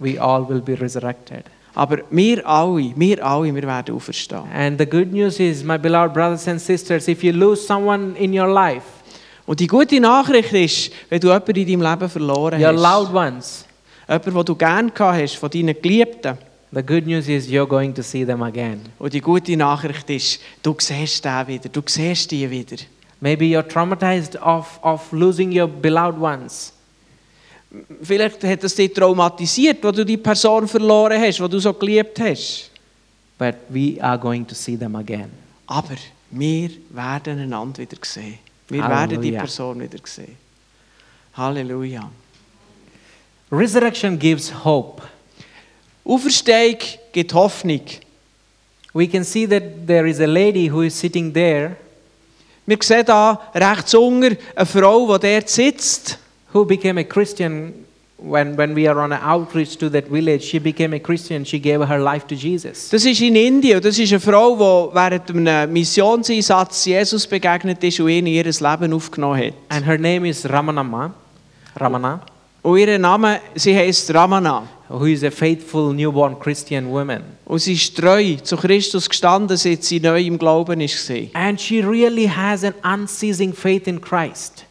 [0.00, 1.44] we all will be resurrected.
[1.76, 4.50] Aber wir alle, wir alle, wir werden auferstehen.
[4.52, 8.36] And the good news is, my beloved brothers and sisters, if you lose someone in
[8.36, 8.82] your life,
[9.46, 13.14] Und die gute Nachricht ist, wenn du jemanden in deinem Leben verloren your hast, loved
[13.14, 13.64] ones,
[14.08, 16.38] jemanden, den du gerne gehabt hast, von deinen Geliebten,
[16.72, 18.80] the good news is you're going to see them again.
[18.98, 22.76] und die gute Nachricht ist, du siehst den wieder, du siehst die wieder.
[23.20, 26.72] Maybe you're traumatized of, of losing your beloved ones.
[28.02, 32.20] Vielleicht hat es dich traumatisiert, wo du die Person verloren hast, die du so geliebt
[32.20, 32.70] hast.
[33.38, 35.30] But we are going to see them again.
[35.66, 35.96] Aber
[36.30, 38.38] wir werden einander wieder sehen.
[38.68, 39.40] Wir werden die Halleluja.
[39.40, 40.36] Person wieder sehen.
[41.34, 42.10] Halleluja.
[43.50, 45.02] Resurrection gives hope.
[46.04, 46.78] Auferstehung
[47.12, 47.82] gibt Hoffnung.
[48.92, 51.76] We can see that there is a lady who is sitting there
[52.66, 56.18] Wir sehen da rechts unten eine Frau, die dort sitzt.
[56.52, 60.42] who became a Christian when, when we are on an outreach to that village.
[60.42, 61.44] She became a Christian.
[61.44, 62.88] She gave her life to Jesus.
[62.90, 63.80] Das ist in Indien.
[63.80, 68.44] Das ist eine Frau, die während einem Missionseinsatz Jesus begegnet ist und ihn in ihr
[68.44, 69.54] Leben aufgenommen hat.
[69.68, 71.12] And her name is Ramanamma,
[71.76, 72.20] Ramana,
[72.66, 74.66] Und ihr Name, sie heißt Ramana.
[74.88, 77.22] who is a faithful newborn Christian woman.
[77.44, 81.40] Und sie ist treu zu Christus gestanden, seit sie neu im Glauben war.
[81.40, 84.64] And she really has an unceasing faith in Christ.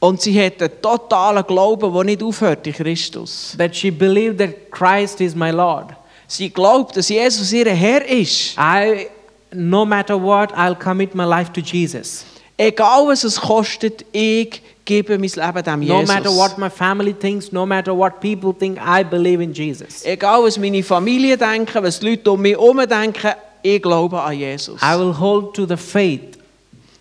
[0.00, 3.54] Und sie hat einen totalen Glauben, der nicht aufhört in Christus.
[3.56, 5.94] That she believed that Christ is my Lord.
[6.26, 8.56] Sie glaubt, dass Jesus ihr Herr ist.
[8.58, 9.06] I,
[9.52, 12.24] no matter what, I'll commit my life to Jesus.
[12.56, 16.08] Egal was es kostet, ich gebe mein Leben dem No Jesus.
[16.14, 20.04] matter what my family thinks, no matter what people think, I believe in Jesus.
[20.04, 24.36] Egal was meine Familie denken, was die Leute um mich herum denken, ich glaube an
[24.38, 24.80] Jesus.
[24.82, 26.38] I will hold to the faith.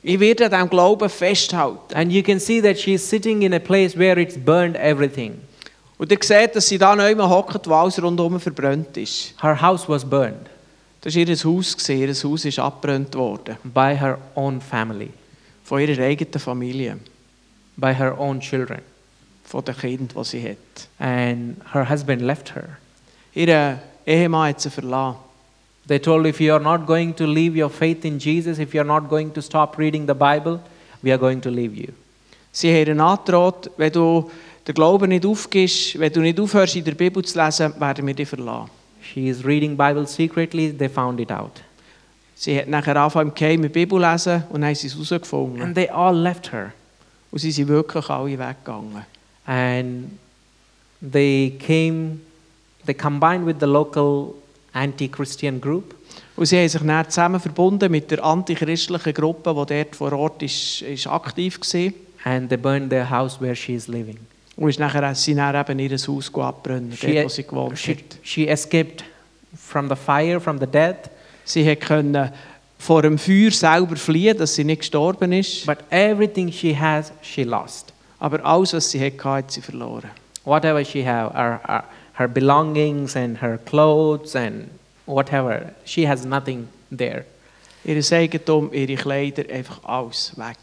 [0.03, 1.93] Ich werde an diesem Glauben festhalten.
[1.93, 5.33] And you can see that she is sitting in a place where it's burned everything.
[5.97, 9.33] Und ihr seht, dass sie da neu hockt, wo alles rundherum verbrannt ist.
[9.41, 10.47] Her house was burned
[11.01, 11.97] Das war ihr Haus, gewesen.
[12.01, 13.57] ihr Haus ist abgebrannt worden.
[13.73, 15.09] by her own family,
[15.63, 16.97] Von ihrer eigenen Familie,
[17.79, 18.81] by her own children.
[19.49, 20.87] von den Kindern, die sie hat.
[20.99, 22.77] And her husband left her.
[23.33, 25.17] Ihr Ehemann hat sie verlassen.
[25.87, 28.81] They told if you are not going to leave your faith in Jesus, if you
[28.81, 30.59] are not going to stop reading the Bible,
[31.01, 31.91] we are going to leave you.
[32.51, 34.29] Sie haben angedroht, wenn du
[34.67, 38.13] den Glauben nicht aufgibst, wenn du nicht aufhörst, in der Bibel zu lesen, werden wir
[38.13, 38.69] dich verlassen.
[39.01, 41.63] She is reading Bible secretly, they found it out.
[42.35, 45.59] Sie hat nachher angefangen, im Geheimen die Bibel lesen und haben sie es herausgefunden.
[45.59, 46.71] And they all left her.
[47.31, 49.05] Und sie sind wirklich alle weggegangen.
[49.45, 50.11] And
[51.01, 52.19] they came,
[52.85, 54.33] they combined with the local
[54.73, 55.95] anti-Christian group
[56.35, 60.41] Und sie haben sich dann zusammen verbunden mit der antichristlichen Gruppe, die dort vor Ort
[60.43, 61.93] ist, ist aktiv war.
[62.25, 64.17] and they burned their house where she is living.
[64.55, 67.91] Und ist nachher, sie dann eben ihr Haus abbrennen, She, dort, wo sie gewohnt she,
[67.95, 68.17] hat.
[68.23, 69.03] she escaped
[69.55, 71.09] from the fire, from the death,
[71.45, 72.31] Sie hat können
[72.79, 75.65] vor dem Feuer selber fliehen, dass sie nicht gestorben ist.
[75.65, 77.93] but everything she has, she lost.
[78.19, 80.09] Aber alles, was sie hatte, hat sie verloren.
[80.45, 84.69] Whatever she have, her, her, her belongings and her clothes and
[85.05, 87.25] whatever, she has nothing there.
[87.83, 90.57] Ihr Eigentum, ihre Kleider, einfach alles weg.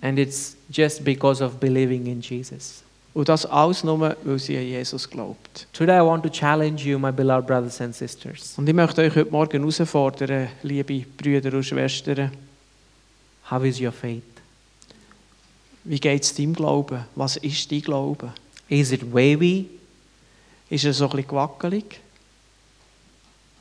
[0.00, 2.83] And it's just because of believing in Jesus.
[3.14, 5.68] Und das alles nur, weil sie an Jesus glaubt.
[5.72, 8.54] Today I want to challenge you, my beloved brothers and sisters.
[8.56, 12.32] Und ich möchte euch heute Morgen herausfordern, liebe Brüder und Schwestern,
[13.50, 14.22] How is your faith?
[15.84, 17.04] wie geht es deinem Glauben?
[17.14, 18.32] Was ist dein Glaube?
[18.68, 19.68] Is it wavy?
[20.70, 22.00] Ist er so ein bisschen gewackelig?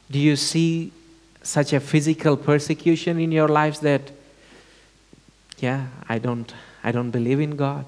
[0.09, 0.91] Do you see
[1.43, 4.01] such a physical persecution in your lives that,
[5.61, 7.85] yeah, I don't, I don't believe in God?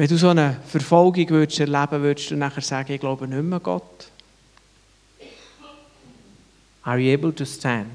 [0.00, 3.60] Wenn du so eine Verfolgung würdest erleben würdest du nachher sagen, ich glaube nicht mehr
[3.60, 4.10] Gott?
[6.82, 7.90] Are you able to stand?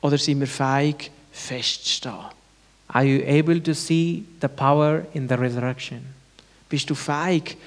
[0.00, 2.14] Oder sind wir fähig, festzustehen?
[2.88, 6.00] Are you able to see the power in the resurrection?
[6.70, 7.58] Bist du fähig,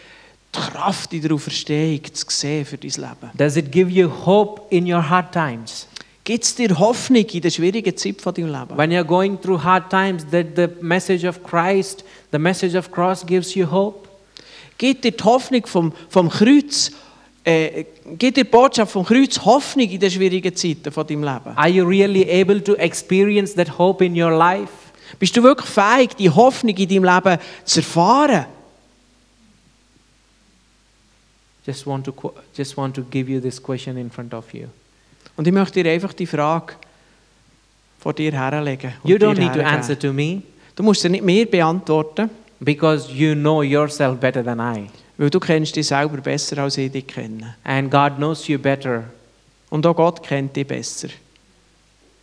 [0.55, 3.31] die Kraft in der Auferstehung zu sehen für dein Leben?
[3.35, 5.85] Does it give you hope in your hard times?
[6.27, 8.77] Gibt es dir Hoffnung in der schwierigen Zeit von deinem Leben?
[8.77, 13.25] When you're going through hard times, that the message of Christ, the message of cross
[13.25, 14.09] gives you hope?
[14.77, 16.91] Gibt dir die Hoffnung vom, vom Kreuz,
[17.45, 17.85] äh,
[18.17, 21.55] gibt dir die Botschaft vom Kreuz Hoffnung in den schwierigen Zeiten von deinem Leben?
[21.55, 24.73] Are you really able to experience that hope in your life?
[25.19, 28.47] Bist du wirklich fähig, die Hoffnung in deinem Leben zu erfahren?
[31.65, 34.67] Just want to just want to give you this question in front of you.
[35.37, 36.73] Und ich möchte dir einfach die Frage
[37.99, 38.93] vor dir herlegen.
[39.03, 40.41] You don't need to answer to me
[40.77, 44.87] Du musst sie nicht mir beantworten, because you know yourself better than I.
[45.17, 47.55] weil du kennst dich selber besser, als ich dich kenne.
[47.63, 49.05] And God knows you better.
[49.71, 51.07] Und auch Gott kennt dich besser.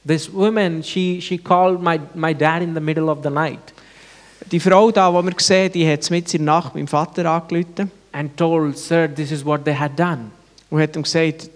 [0.06, 3.72] This woman, she, she called my, my dad in the middle of the night
[4.52, 7.90] Die Frau da, die wir sehen, die hat mit in der Nacht meinem Vater angerufen
[8.12, 10.30] and told, Sir, this is what they had done.
[10.70, 11.50] und hat ihm gesagt,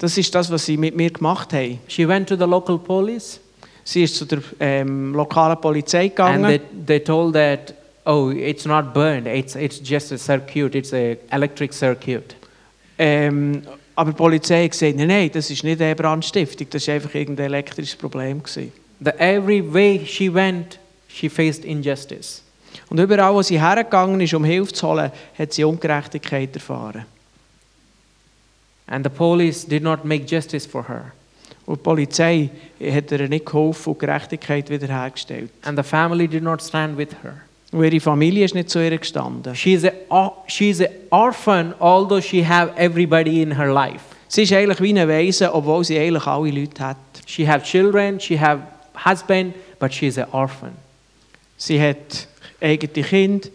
[0.00, 1.78] das ist das, was sie mit mir gemacht haben.
[1.86, 3.40] She went to the local police
[3.84, 8.64] Sie ist zu der ähm, lokalen Polizei and gegangen they, they told that, oh, it's
[8.64, 12.36] not burned, it's, it's just a circuit, it's a electric circuit.
[12.98, 13.62] ähm,
[13.96, 17.14] aber die Polizei hat gesagt, nein, nein, das ist nicht eine Brandstiftung, das war einfach
[17.14, 18.42] irgendein elektrisches Problem.
[18.42, 18.72] Gewesen.
[19.00, 22.42] The, every way she went, she faced injustice.
[22.88, 27.04] Und überall, wo sie hergegangen ist, um Hilfe zu holen, hat sie Ungerechtigkeit erfahren.
[28.90, 31.12] And the police did not make justice for her.
[31.64, 32.50] Und die Polizei
[32.92, 35.50] hat ihr nicht geholfen und Gerechtigkeit wiederhergestellt.
[35.62, 37.34] And the family did not stand with her.
[37.72, 39.54] Und ihre Familie ist nicht zu ihr gestanden.
[39.54, 44.00] She's a, or- she's an orphan, although she have everybody in her life.
[44.26, 46.96] Sie ist eigentlich wie eine Waise, obwohl sie eigentlich alle Leute hat.
[47.26, 48.62] She have children, she have
[49.04, 50.72] husband, but she is an orphan.
[51.56, 52.26] Sie hat
[52.60, 53.48] eigene Kinder,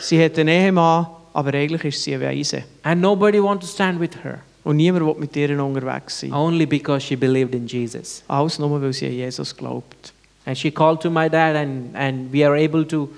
[0.00, 2.64] sie hat einen Ehemann, aber eigentlich ist sie eine Waise.
[2.82, 6.32] And nobody want to stand with her, Und niemand will mit ihr unterwegs sein.
[6.32, 8.22] only because she believed in Jesus.
[8.28, 10.12] Alles nur, weil sie an Jesus glaubt.
[10.44, 13.08] And she called to my dad, and, and we are able to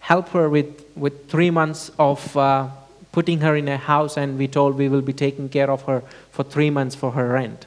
[0.00, 2.68] help her with, with three months of uh,
[3.12, 6.02] putting her in a house, and we told we will be taking care of her
[6.30, 7.66] for three months for her rent.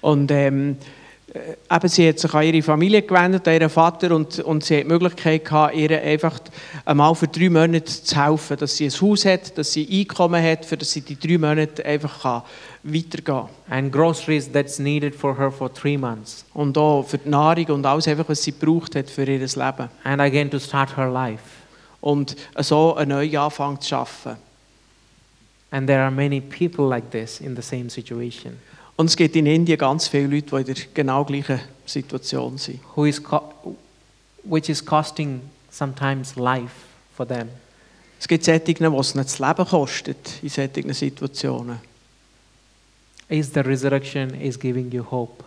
[0.00, 0.99] Und ähm, äh,
[1.34, 4.84] eben, sie hat sich an ihre Familie gewendet, an ihren Vater, und, und sie hat
[4.84, 6.40] die Möglichkeit gehabt, ihr einfach
[6.84, 10.64] einmal für drei Monate zu helfen, dass sie ein Haus hat, dass sie Einkommen hat,
[10.64, 12.42] für dass sie die drei Monate einfach kann
[12.82, 13.48] weitergehen kann.
[13.68, 16.44] And groceries that's needed for her for three months.
[16.54, 19.88] Und auch für die Nahrung und alles, einfach, was sie braucht hat für ihr Leben.
[20.04, 21.44] And again to start her life.
[22.00, 24.36] Und so einen neuen Anfang zu schaffen.
[25.70, 28.54] And there are many people like this in the same situation.
[29.00, 32.80] Und es gibt in Indien ganz viele Leute, die in der genau gleichen Situation sind.
[32.94, 33.18] who is
[34.44, 36.74] which is costing sometimes life
[37.16, 37.48] for them.
[38.20, 41.80] Es gibt die es nicht das Leben kostet in solchen Situationen.
[43.30, 45.44] Is the resurrection is giving you hope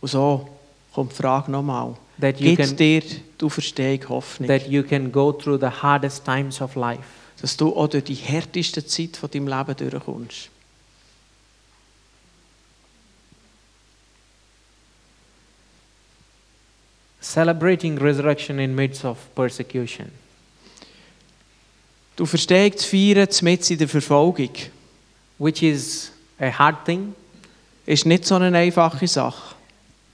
[0.00, 0.48] Und so
[0.92, 1.94] kommt die Frage nochmal.
[2.20, 4.48] that you Gibt dir die Auferstehung Hoffnung?
[4.48, 7.04] that you can go through the hardest times of life
[7.40, 10.50] dass du auch durch die härteste Zeit von deinem Leben durchkommst.
[17.20, 20.10] Celebrating resurrection in midst of persecution.
[22.16, 24.50] Du zu feiern, mitten in der Verfolgung,
[25.38, 27.14] which is a hard thing,
[27.84, 29.56] ist nicht so eine einfache Sache.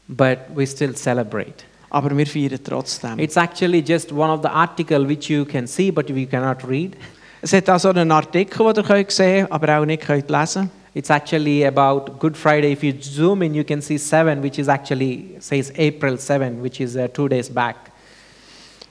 [0.08, 1.64] but we still celebrate.
[1.90, 3.18] Aber wir feiern trotzdem.
[3.18, 6.96] It's actually just one of the article which you can see but you cannot read.
[7.40, 10.70] Es hat also einen Artikel, den ihr könnt sehen könnt, aber auch nicht könnt lesen
[10.94, 12.72] It's actually about Good Friday.
[12.72, 16.80] If you zoom in, you can see seven, which is actually says April 7, which
[16.82, 17.90] is uh, two days back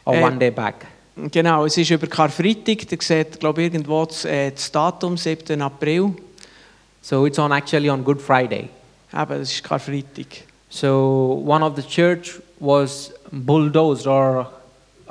[0.06, 0.88] or Eh, one day back.
[1.32, 5.62] Genau, es ist über Karfreitag, ihr seht, glaube irgendwo das, äh, das Datum, 7.
[5.62, 6.16] April.
[7.02, 8.70] So it's on actually on Good Friday.
[9.14, 10.46] Eben, das ist Karfreitag.
[10.70, 14.48] So one of the church was bulldozed or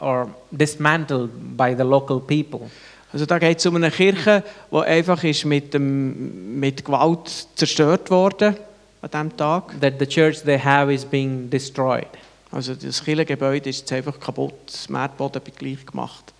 [0.01, 2.71] or dismantled by the local people.
[3.13, 8.11] Also da geht es um eine Kirche, die einfach ist mit, dem, mit Gewalt zerstört
[8.11, 8.57] wurde
[9.03, 9.81] an diesem Tag.
[9.81, 12.07] That the church they have is being destroyed.
[12.53, 16.33] Also das Kirchengebäude ist jetzt einfach kaputt, das Erdboden wird gleich gemacht.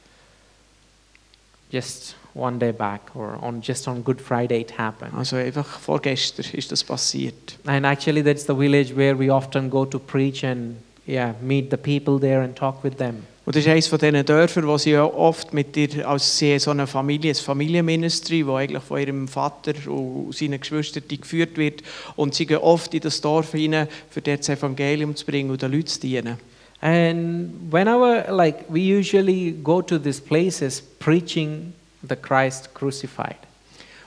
[1.71, 5.15] Just one day back, or on just on Good Friday it happened.
[5.15, 7.59] Also einfach vorgestern ist das passiert.
[7.65, 11.77] And actually, that's the village where we often go to preach and yeah, meet the
[11.77, 13.25] people there and talk with them.
[13.47, 16.59] Und das ist eines von diesen Dörfern, wo sie ja oft mit ihr, als sie
[16.59, 21.83] so eine Familie, ein Familienministry, wo eigentlich von ihrem Vater und seinen Geschwistern geführt wird.
[22.17, 25.63] Und sie gehen oft in das Dorf hinein, für dort das Evangelium zu bringen und
[25.63, 26.37] den Leuten zu dienen.
[26.83, 31.73] And whenever, like, we usually go to these places preaching
[32.09, 33.37] the Christ crucified.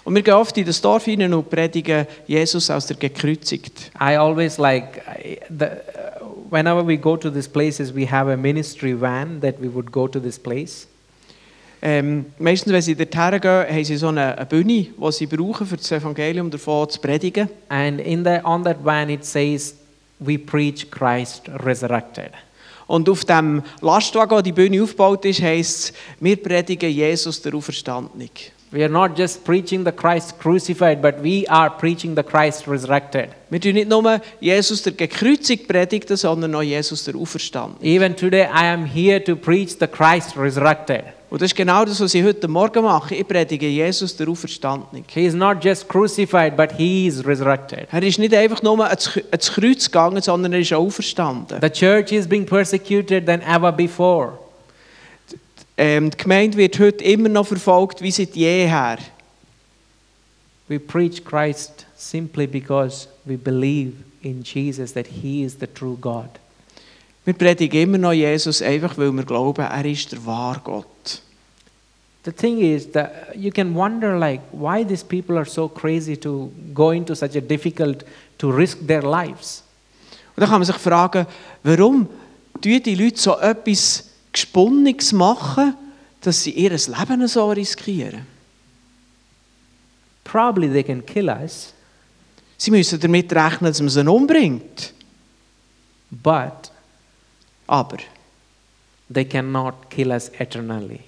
[0.03, 3.91] Und wir gehen oft in das Dorf hinein und predigen Jesus als der gekreuzigt.
[3.95, 5.01] I always like,
[5.49, 5.67] the,
[6.53, 10.07] whenever we go to these places, we have a ministry van that we would go
[10.07, 10.87] to this place.
[11.81, 15.25] Ähm, meistens, wenn sie dorthin gehen, haben eh, sie so eine, eine Bühne, die sie
[15.25, 17.49] brauchen, für das Evangelium davon zu predigen.
[17.67, 19.75] And in the, on that van, it says,
[20.19, 22.31] We preach Christ resurrected.
[22.87, 27.55] Und auf dem Lastwagen, wo die Bühne aufgebaut ist, heisst es, wir predigen Jesus der
[27.55, 28.29] Auferstandene.
[28.73, 33.29] We are not just preaching the Christ crucified, but we are preaching the Christ resurrected.
[33.51, 37.85] Wir tun nicht nur Jesus der gekreuzigt predigen, sondern auch Jesus der Auferstandene.
[37.85, 41.03] Even today, I am here to preach the Christ resurrected.
[41.29, 43.13] Und das ist genau das, was ich heute Morgen mache.
[43.13, 45.03] Ich predige Jesus der Auferstandene.
[45.07, 47.87] He is not just crucified, but he is resurrected.
[47.91, 51.59] Er ist nicht einfach nur ans Kreuz gegangen, sondern er ist auch auferstanden.
[51.61, 54.39] The church is being persecuted than ever before.
[55.77, 58.97] Ähm, die Gemeinde wird heute immer noch verfolgt wie seit jeher.
[60.67, 66.29] We preach Christ simply because we believe in Jesus that he is the true God.
[67.25, 71.21] Wir predigen immer noch Jesus, einfach weil wir glauben, er ist der wahre Gott.
[72.25, 76.51] The thing is that you can wonder like why these people are so crazy to
[76.73, 78.05] go into such a difficult
[78.37, 79.63] to risk their lives.
[80.35, 81.25] Und dann kann man sich fragen,
[81.63, 82.07] warum
[82.61, 85.75] tun die Leute so etwas Gesponniges machen,
[86.21, 88.25] dass sie ihr Leben so riskieren?
[90.23, 91.73] Probably they can kill us,
[92.57, 94.93] Sie müssen damit rechnen, dass man sie umbringt.
[96.11, 96.71] but
[97.67, 97.97] Aber
[99.13, 100.99] they cannot kill us eternally.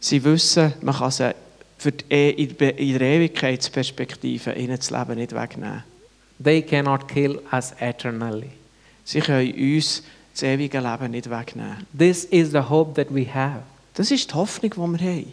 [0.00, 1.34] sie wissen, man kann sie
[1.78, 5.84] für die e in der in der Ewigkeitsperspektive ihnen das Leben nicht wegnehmen.
[6.42, 8.50] They cannot kill us eternally.
[9.04, 10.02] Sie können uns
[10.38, 11.86] das ewige Leben nicht wegnehmen.
[11.96, 13.62] This is the hope that we have.
[13.94, 15.32] Das ist die Hoffnung, die wir haben.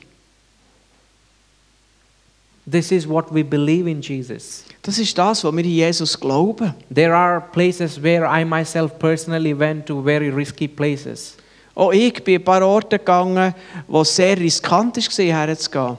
[2.70, 4.64] This is what we believe in Jesus.
[4.82, 6.74] Das ist das, was wir in Jesus glauben.
[6.91, 11.38] There are places where I myself personally went to very risky places.
[11.76, 13.53] Auch ich bin ein paar Orte gegangen,
[13.88, 15.97] wo es sehr riskant war, herzugehen.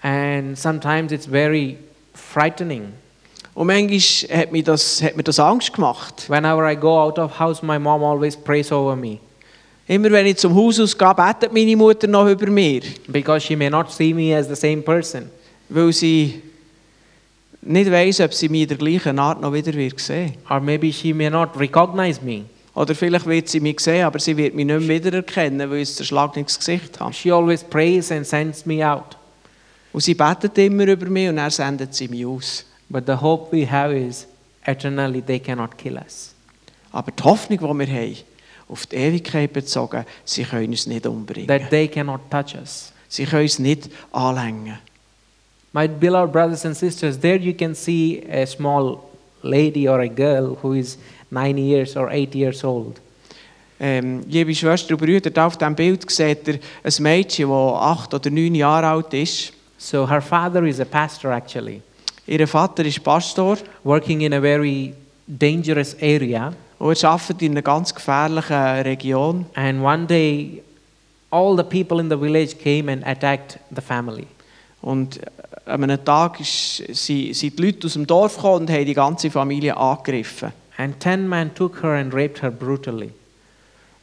[0.00, 1.76] And sometimes it's very
[2.14, 2.94] frightening.
[3.58, 6.30] Und manchmal hat mir, das, hat mir das Angst gemacht.
[6.30, 9.18] Whenever I go out of house, my mom always prays over me
[9.88, 12.82] Immer wenn ich zum Haus ausgehe, betet meine Mutter noch über mir.
[13.08, 15.28] because she may not see me as the same person.
[15.68, 16.40] Weil sie
[17.60, 20.92] nicht weiss, ob sie mich in der gleichen Art noch wieder wird sehen Or maybe
[20.92, 22.44] she may not recognize me.
[22.76, 25.88] Oder vielleicht wird sie mich sehen, aber sie wird mich nicht mehr wiedererkennen, weil ich
[25.88, 27.12] ein zerschlagenes Gesicht habe.
[27.12, 29.16] She always prays and sends me out.
[29.92, 32.67] Und sie betet immer über mich und dann sendet sie mich aus.
[32.88, 34.26] But the hope we have is
[34.66, 36.34] eternally they cannot kill us.
[36.92, 38.16] Aber die Hoffnung, die wir haben,
[38.68, 41.48] auf die Ewigkeit bezogen, sie können uns nicht umbringen.
[41.48, 42.92] That they cannot touch us.
[43.08, 44.78] Sie können uns nicht anlängen.
[45.72, 49.00] My beloved brothers and sisters, there you can see a small
[49.42, 50.98] lady or a girl who is
[51.30, 53.00] nine years or eight years old.
[53.80, 58.12] Ähm, liebe Schwestern und Brüder, da auf diesem Bild seht ihr ein Mädchen, das acht
[58.12, 59.52] oder neun Jahre alt ist.
[59.76, 61.82] So her father is a pastor actually,
[62.28, 64.92] Ihr Vater ist Pastor working in a very
[65.26, 66.52] dangerous area.
[66.78, 69.46] und er arbeitet in einer ganz gefährlichen Region.
[69.54, 70.62] And one day,
[71.30, 74.26] all the people in the village came and attacked the family.
[74.82, 75.18] Und
[75.64, 78.94] an einem Tag ist, sind, sind die Leute aus dem Dorf gekommen und haben die
[78.94, 80.52] ganze Familie angegriffen.
[80.76, 83.10] And ten men took her and raped her brutally.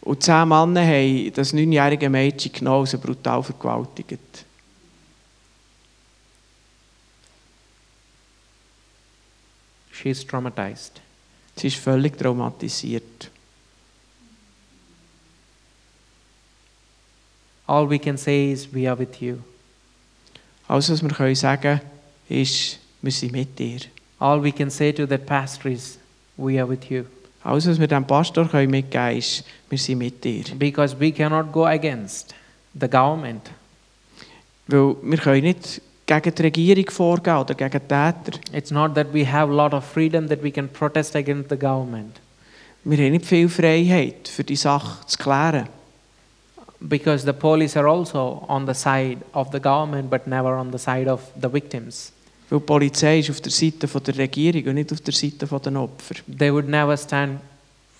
[0.01, 4.44] Und zehn Männer haben das neunjährige Mädchen sie brutal vergewaltigt.
[9.95, 11.01] She is traumatized.
[11.55, 13.31] Sie ist völlig traumatisiert.
[17.67, 19.39] All we can say is, We are with you.
[20.67, 21.81] Alles, was wir können sagen
[22.27, 23.79] ist, wir sind mit dir.
[24.19, 25.97] All we can say to that pastor is,
[26.37, 27.05] We are with you.
[27.43, 30.43] Alles, was wir dem Pastor können mitgeben ist, wir sind mit dir.
[30.55, 32.33] Because we cannot go against
[32.73, 33.49] the government.
[34.67, 38.39] Weil wir können nicht gegen die Regierung vorgehen oder gegen Täter.
[38.51, 41.57] It's not that we have a lot of freedom that we can protest against the
[41.57, 42.19] government.
[42.83, 45.67] Wir haben nicht viel Freiheit, für die Sache zu klären.
[46.79, 50.77] Because the police are also on the side of the government, but never on the
[50.77, 52.11] side of the victims.
[52.49, 55.47] Weil die Polizei ist auf der Seite von der Regierung und nicht auf der Seite
[55.47, 56.15] der Opfer.
[56.37, 57.39] They would never stand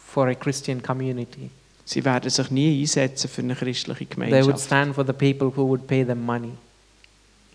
[0.06, 1.50] for a Christian community.
[1.84, 4.44] Sie werden sich nie einsetzen für eine christliche Gemeinschaft.
[4.44, 6.52] They would stand for the people who would pay them money.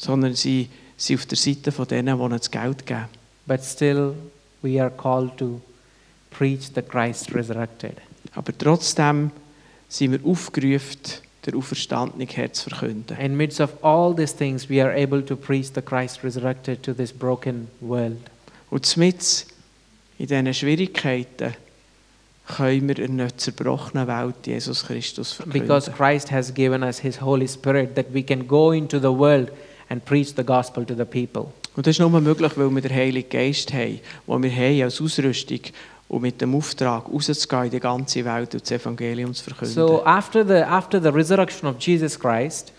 [0.00, 3.04] Sondern sie sind auf der Seite von denen, die das Geld geben.
[3.46, 4.14] But still,
[4.62, 5.60] we are called to
[6.30, 7.96] preach the Christ resurrected.
[8.34, 9.30] Aber trotzdem
[9.88, 11.00] sind wir aufgerufen,
[11.44, 13.16] der auferstandene Herr zu verkünden.
[13.18, 16.94] In midst of all these things, we are able to preach the Christ resurrected to
[16.94, 18.18] this broken world.
[18.70, 19.46] Und mit
[20.18, 21.54] in diesen Schwierigkeiten
[22.46, 25.60] können wir in einer zerbrochenen Welt Jesus Christus verkünden.
[25.60, 29.50] Because Christ has given us His Holy Spirit that we can go into the world
[29.90, 31.52] and preach the gospel to the people.
[31.76, 35.00] Und das ist nur möglich, weil wir den Heiligen Geist haben, den wir haben als
[35.00, 35.60] Ausrüstung,
[36.08, 39.74] und mit dem Auftrag, rauszugehen in die ganze Welt und das Evangelium zu verkünden.
[39.74, 42.72] So after the after the resurrection of Jesus Christ,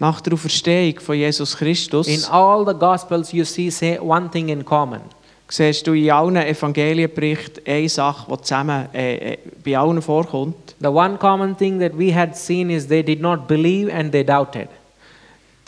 [0.00, 4.48] Nach der Auferstehung von Jesus Christus in all the gospels you see say one thing
[4.48, 5.00] in common.
[5.48, 10.76] siehst du in allen Evangelienberichten eine Sache, die zusammen äh, äh, bei allen vorkommt.
[10.80, 14.24] The one common thing that we had seen is they did not believe and they
[14.24, 14.68] doubted.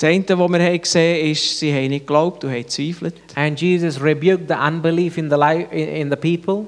[0.01, 3.16] Das eine, was wir gesehen haben, ist, sie haben nicht geglaubt und haben gezweifelt.
[3.34, 6.66] And Jesus rebuked the unbelief in the life in, the people.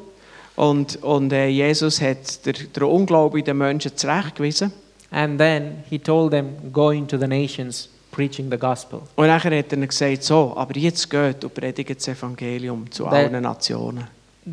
[0.55, 4.71] Und, und äh, Jesus hat der, der Unglaube den Menschen zurechtgewiesen.
[5.11, 9.01] And then he told them, go into the nations preaching the gospel.
[9.17, 13.05] Und nachher hat er ihnen gesagt, so, aber jetzt geht und predigt das Evangelium zu
[13.05, 14.09] That- allen Nationen.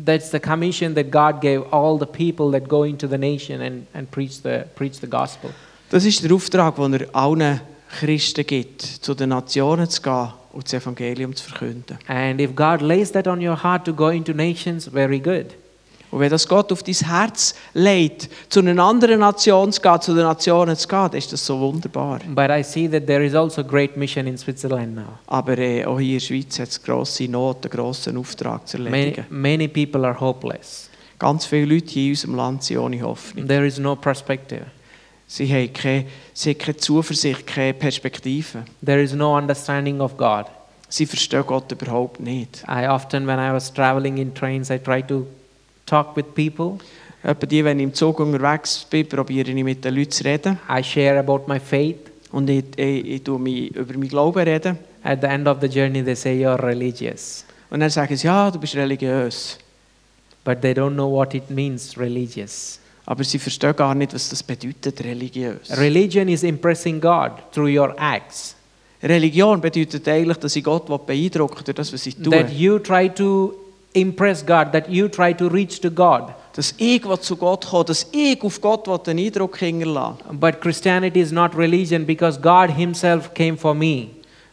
[0.06, 3.86] That's the commission that God gave all the people that go into the nation and,
[3.92, 5.50] and preach, the, preach the gospel.
[5.90, 7.60] Das ist der Auftrag, den er allen
[7.98, 11.98] Christen gibt, zu den Nationen zu gehen und das Evangelium zu verkünden.
[12.06, 15.46] And if God lays that on your heart to go into nations, very good.
[16.10, 20.14] Und wenn das Gott auf dein Herz legt, zu einer anderen Nation zu gehen, zu
[20.14, 22.18] den Nationen zu gehen, dann ist das so wunderbar.
[22.34, 25.18] But I see that there is also great mission in Switzerland now.
[25.28, 28.78] Aber äh, auch hier in der Schweiz hat es grosse Not, einen grossen Auftrag zu
[28.78, 29.26] Many, erledigen.
[29.30, 30.90] many people are hopeless.
[31.16, 33.46] Ganz viele Leute hier in unserem Land sind ohne Hoffnung.
[33.46, 34.64] There is no perspective.
[35.32, 38.64] Sie haben keine, sie haben keine Zuversicht, keine Perspektive.
[38.84, 40.46] There is no understanding of God.
[40.88, 42.64] Sie verstehen Gott überhaupt nicht.
[42.68, 45.28] I often, when I was traveling in trains, I try to
[45.86, 46.84] talk with people.
[47.22, 50.58] Etwa die, wenn ich im Zug unterwegs bin, probiere ich mit den Leuten zu reden.
[50.68, 52.10] I share about my faith.
[52.32, 54.78] Und ich, ich, ich tue mich über meinen Glauben reden.
[55.04, 58.50] At the end of the journey, they say you're religious, Und dann sagen sie, ja,
[58.50, 59.58] du bist religiös.
[60.44, 62.79] but they don't know what it means, religious.
[63.06, 65.76] Aber sie verstehen gar nicht, was das bedeutet, religiös.
[65.76, 68.54] Religion is impressing God through your acts.
[69.02, 72.30] Religion bedeutet eigentlich, dass ich Gott beeindrucken durch das, was ich tue.
[72.30, 73.54] That you try to
[73.94, 76.34] impress God, that you try to reach to God.
[76.54, 81.32] Dass ich zu Gott komme, dass ich auf Gott den Eindruck hinterlassen But Christianity is
[81.32, 84.08] not religion because God Himself came for me.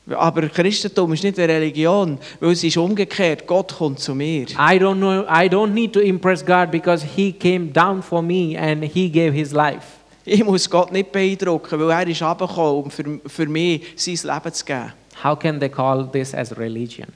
[0.09, 3.45] Aber Christentum ist nicht eine Religion, weil es ist umgekehrt.
[3.45, 4.43] Gott kommt zu mir.
[4.51, 5.23] I don't know.
[5.23, 9.33] I don't need to impress God because He came down for me and He gave
[9.33, 9.97] His life.
[10.23, 14.53] Ich muss Gott nicht beeindrucken, weil er ist herabgekommen, um für, für mich sein Leben
[14.53, 14.93] zu geben.
[15.23, 17.07] How can they call this as religion?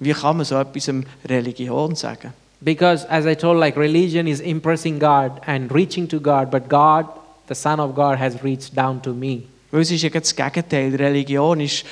[0.00, 0.90] Wie kann man so etwas
[1.28, 2.32] Religion sagen?
[2.60, 7.06] Because as I told, like religion is impressing God and reaching to God, but God,
[7.46, 9.44] the Son of God, has reached down to me.
[9.70, 10.94] Weil es ist ja das Gegenteil.
[10.94, 11.84] Religion ist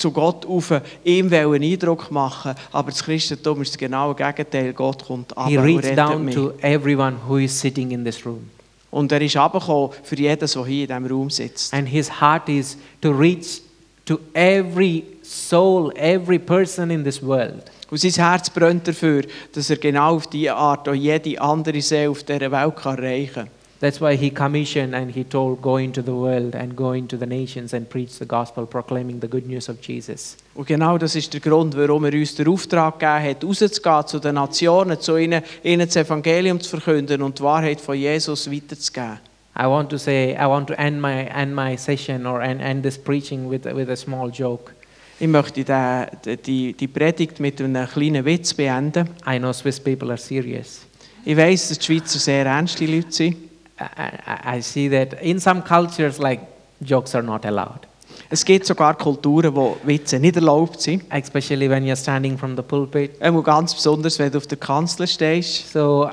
[0.00, 0.72] zu Gott auf,
[1.04, 4.72] ihm einen Eindruck machen, aber das Christentum ist das genaue Gegenteil.
[4.72, 6.34] Gott kommt ab He und reached down mich.
[6.34, 8.50] to everyone who is sitting in this room.
[8.90, 11.72] Und er ist herabgekommen für jeden, der hier in diesem Raum sitzt.
[11.72, 13.62] And His heart is to reach
[14.06, 17.70] to every soul, every person in this world.
[17.90, 19.22] Und sein Herz brennt dafür,
[19.52, 23.34] dass er genau auf diese Art auch jede andere Seele auf dieser Welt kann erreichen
[23.34, 23.48] kann.
[23.80, 27.24] That's why he commissioned and he told, Go into the world and go into the
[27.24, 30.36] nations and preach the gospel, proclaiming the good news of Jesus.
[30.54, 34.18] Und genau das ist der Grund, warum er uns den Auftrag gegeben hat, rauszugehen zu
[34.18, 39.18] den Nationen, zu ihnen, ihnen das Evangelium zu verkünden und die Wahrheit von Jesus weiterzugeben.
[39.58, 42.82] I want to say, I want to end my, end my session or end, end
[42.82, 44.72] this preaching with, with a small joke.
[45.18, 49.08] Ich möchte den, die, die Predigt mit einem kleinen Witz beenden.
[49.26, 50.82] I know Swiss people are serious.
[51.24, 53.49] Ich weiß, dass die Schweizer sehr ernste Leute sind.
[53.80, 56.40] I, I, see that in some cultures, like,
[56.82, 57.86] jokes are not allowed,
[58.32, 61.02] Es gibt sogar Kulturen, wo Witze nicht erlaubt sind.
[61.10, 63.20] especially when you're standing from the pulpit.
[63.20, 65.72] Einmal ganz besonders, wenn du auf der Kanzel stehst.
[65.72, 66.08] So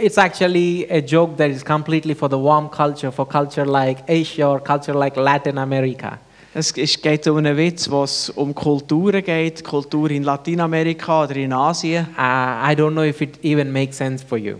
[0.00, 4.48] it's actually a joke that is completely for the warm culture, for culture like Asia
[4.48, 6.18] or culture like Latin America.
[6.52, 11.52] Es geht um einen Witz, wo es um Kulturen geht, Kultur in Lateinamerika oder in
[11.52, 12.06] Asien.
[12.16, 14.56] Uh, I don't know if it even makes sense for you.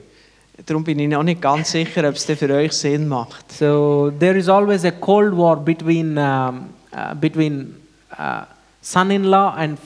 [0.67, 3.53] Darum bin ich noch nicht ganz sicher, ob es für euch Sinn macht.
[3.53, 7.77] So there is always a cold war between um, uh, between
[8.19, 8.43] uh,
[8.83, 9.79] son-in-law and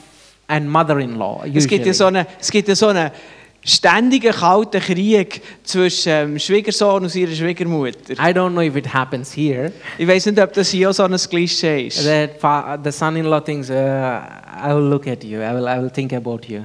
[0.47, 1.45] and mother-in-law.
[1.53, 3.11] Es gibt, ja so einen, es gibt ja so einen
[3.63, 8.13] ständigen kalten Krieg zwischen dem Schwiegersohn und seiner Schwiegermutter.
[8.13, 9.71] I don't know if it happens here.
[9.97, 12.05] Ich weiß nicht, ob das hier so ein Klischee ist.
[12.05, 15.39] That the son-in-law thinks, uh, "I will look at you.
[15.39, 15.67] I will.
[15.67, 16.61] I will think about you."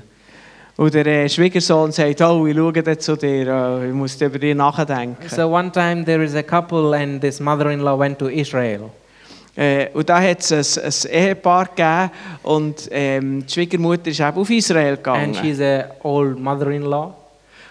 [0.81, 4.39] Und der äh, Schwiegersohn sagt, oh, ich schaue dann zu dir, äh, ich muss über
[4.39, 5.29] dich nachdenken.
[5.29, 8.89] So one time there is a couple, and this mother-in-law went to Israel.
[9.55, 12.11] Äh, und da hat es ein, ein Ehepaar gegeben
[12.45, 15.25] und ähm, die Schwiegermutter ist eben auf Israel gegangen.
[15.25, 17.15] And she's a old mother-in-law.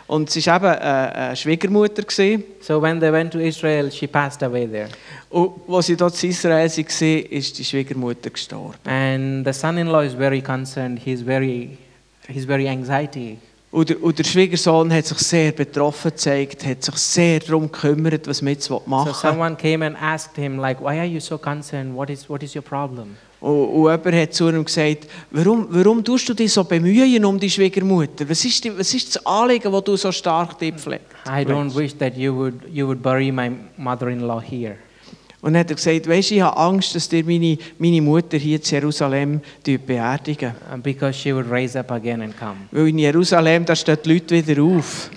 [0.05, 2.03] Und sie war eben eine Schwiegermutter.
[2.03, 2.43] Gewesen.
[2.61, 4.89] So when they went to Israel, she passed away there.
[5.31, 8.77] Und als sie dort in Israel war, ist die Schwiegermutter gestorben.
[8.85, 10.99] And the son-in-law is very concerned.
[11.03, 11.75] He's very,
[12.29, 13.37] he's very anxiety.
[13.71, 18.27] Und der, und der Schwiegersohn hat sich sehr betroffen gezeigt, hat sich sehr darum gekümmert,
[18.27, 21.37] was wir jetzt So machen someone came and asked him, like, why are you so
[21.37, 21.95] concerned?
[21.95, 23.15] What is, what is your problem?
[23.39, 27.39] Und, und jemand hat zu ihm gesagt, warum, warum tust du dich so bemühen um
[27.39, 28.27] die Schwiegermutter?
[28.27, 31.05] Was ist, die, was ist das Anliegen, das du so stark dir pflegst?
[31.27, 34.77] I don't wish that you would, you would bury my mother-in-law here.
[35.41, 38.57] Und dann hat er gesagt, weisst, ich habe Angst, dass dir meine, meine Mutter hier
[38.57, 40.53] in Jerusalem beerdigen.
[40.83, 42.57] because she would raise up again and come.
[42.71, 45.09] Weil in Jerusalem, da stehen die Leute wieder auf.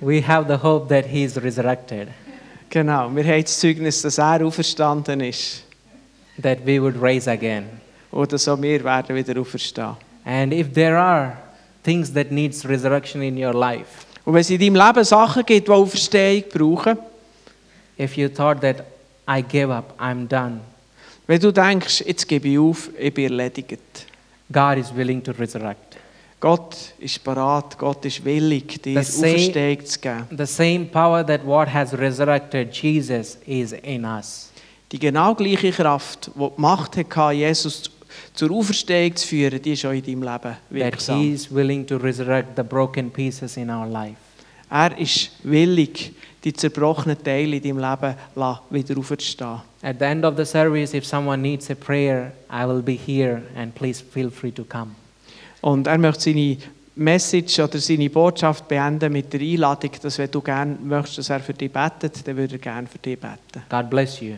[0.00, 2.08] We have the hope that he is resurrected,
[2.70, 5.64] Genau, wir haben das Zeugnis, dass er auferstanden ist.
[6.40, 7.64] that we would raise again.
[8.12, 9.96] Oder so wir werden wieder auferstehen.
[10.24, 11.36] And if there are
[11.88, 15.68] things that needs resurrection in your life, Und wenn es in deinem Leben Sachen gibt,
[15.68, 16.98] die Auferstehung brauchen,
[17.98, 18.84] if you thought that
[19.26, 20.60] I gave up, I'm done,
[21.26, 23.80] wenn du denkst, jetzt gebe ich auf, ich bin erledigt.
[24.52, 25.96] God is willing to resurrect.
[26.40, 30.26] Gott ist parat, Gott ist willig, dir Auferstehung zu geben.
[30.36, 34.50] The same power that what has resurrected Jesus is in us.
[34.92, 37.90] Die genau gleiche Kraft, die die Macht hatte, Jesus
[38.34, 41.20] zur Auferstehung zu führen, die ist auch in deinem Leben That wirksam.
[41.20, 44.16] he is willing to resurrect the broken pieces in our life.
[44.70, 46.12] Er ist willig,
[46.44, 48.14] die zerbrochenen Teile in deinem Leben
[48.70, 49.60] wieder aufzustehen.
[49.82, 53.42] At the end of the service, if someone needs a prayer, I will be here
[53.56, 54.92] and please feel free to come.
[55.60, 56.56] Und er möchte seine
[56.94, 61.40] Message oder seine Botschaft beenden mit der Einladung, dass wenn du gerne möchtest, dass er
[61.40, 63.62] für dich betet, dann würde er gerne für dich beten.
[63.70, 64.34] God bless you.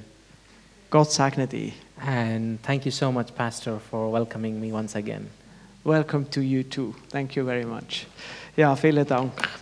[0.90, 1.72] Gott segne dich.
[2.02, 5.28] And thank you so much, Pastor, for welcoming me once again.
[5.84, 6.94] Welcome to you too.
[7.08, 8.06] Thank you very much.
[8.56, 9.59] Ja, vielen Dank.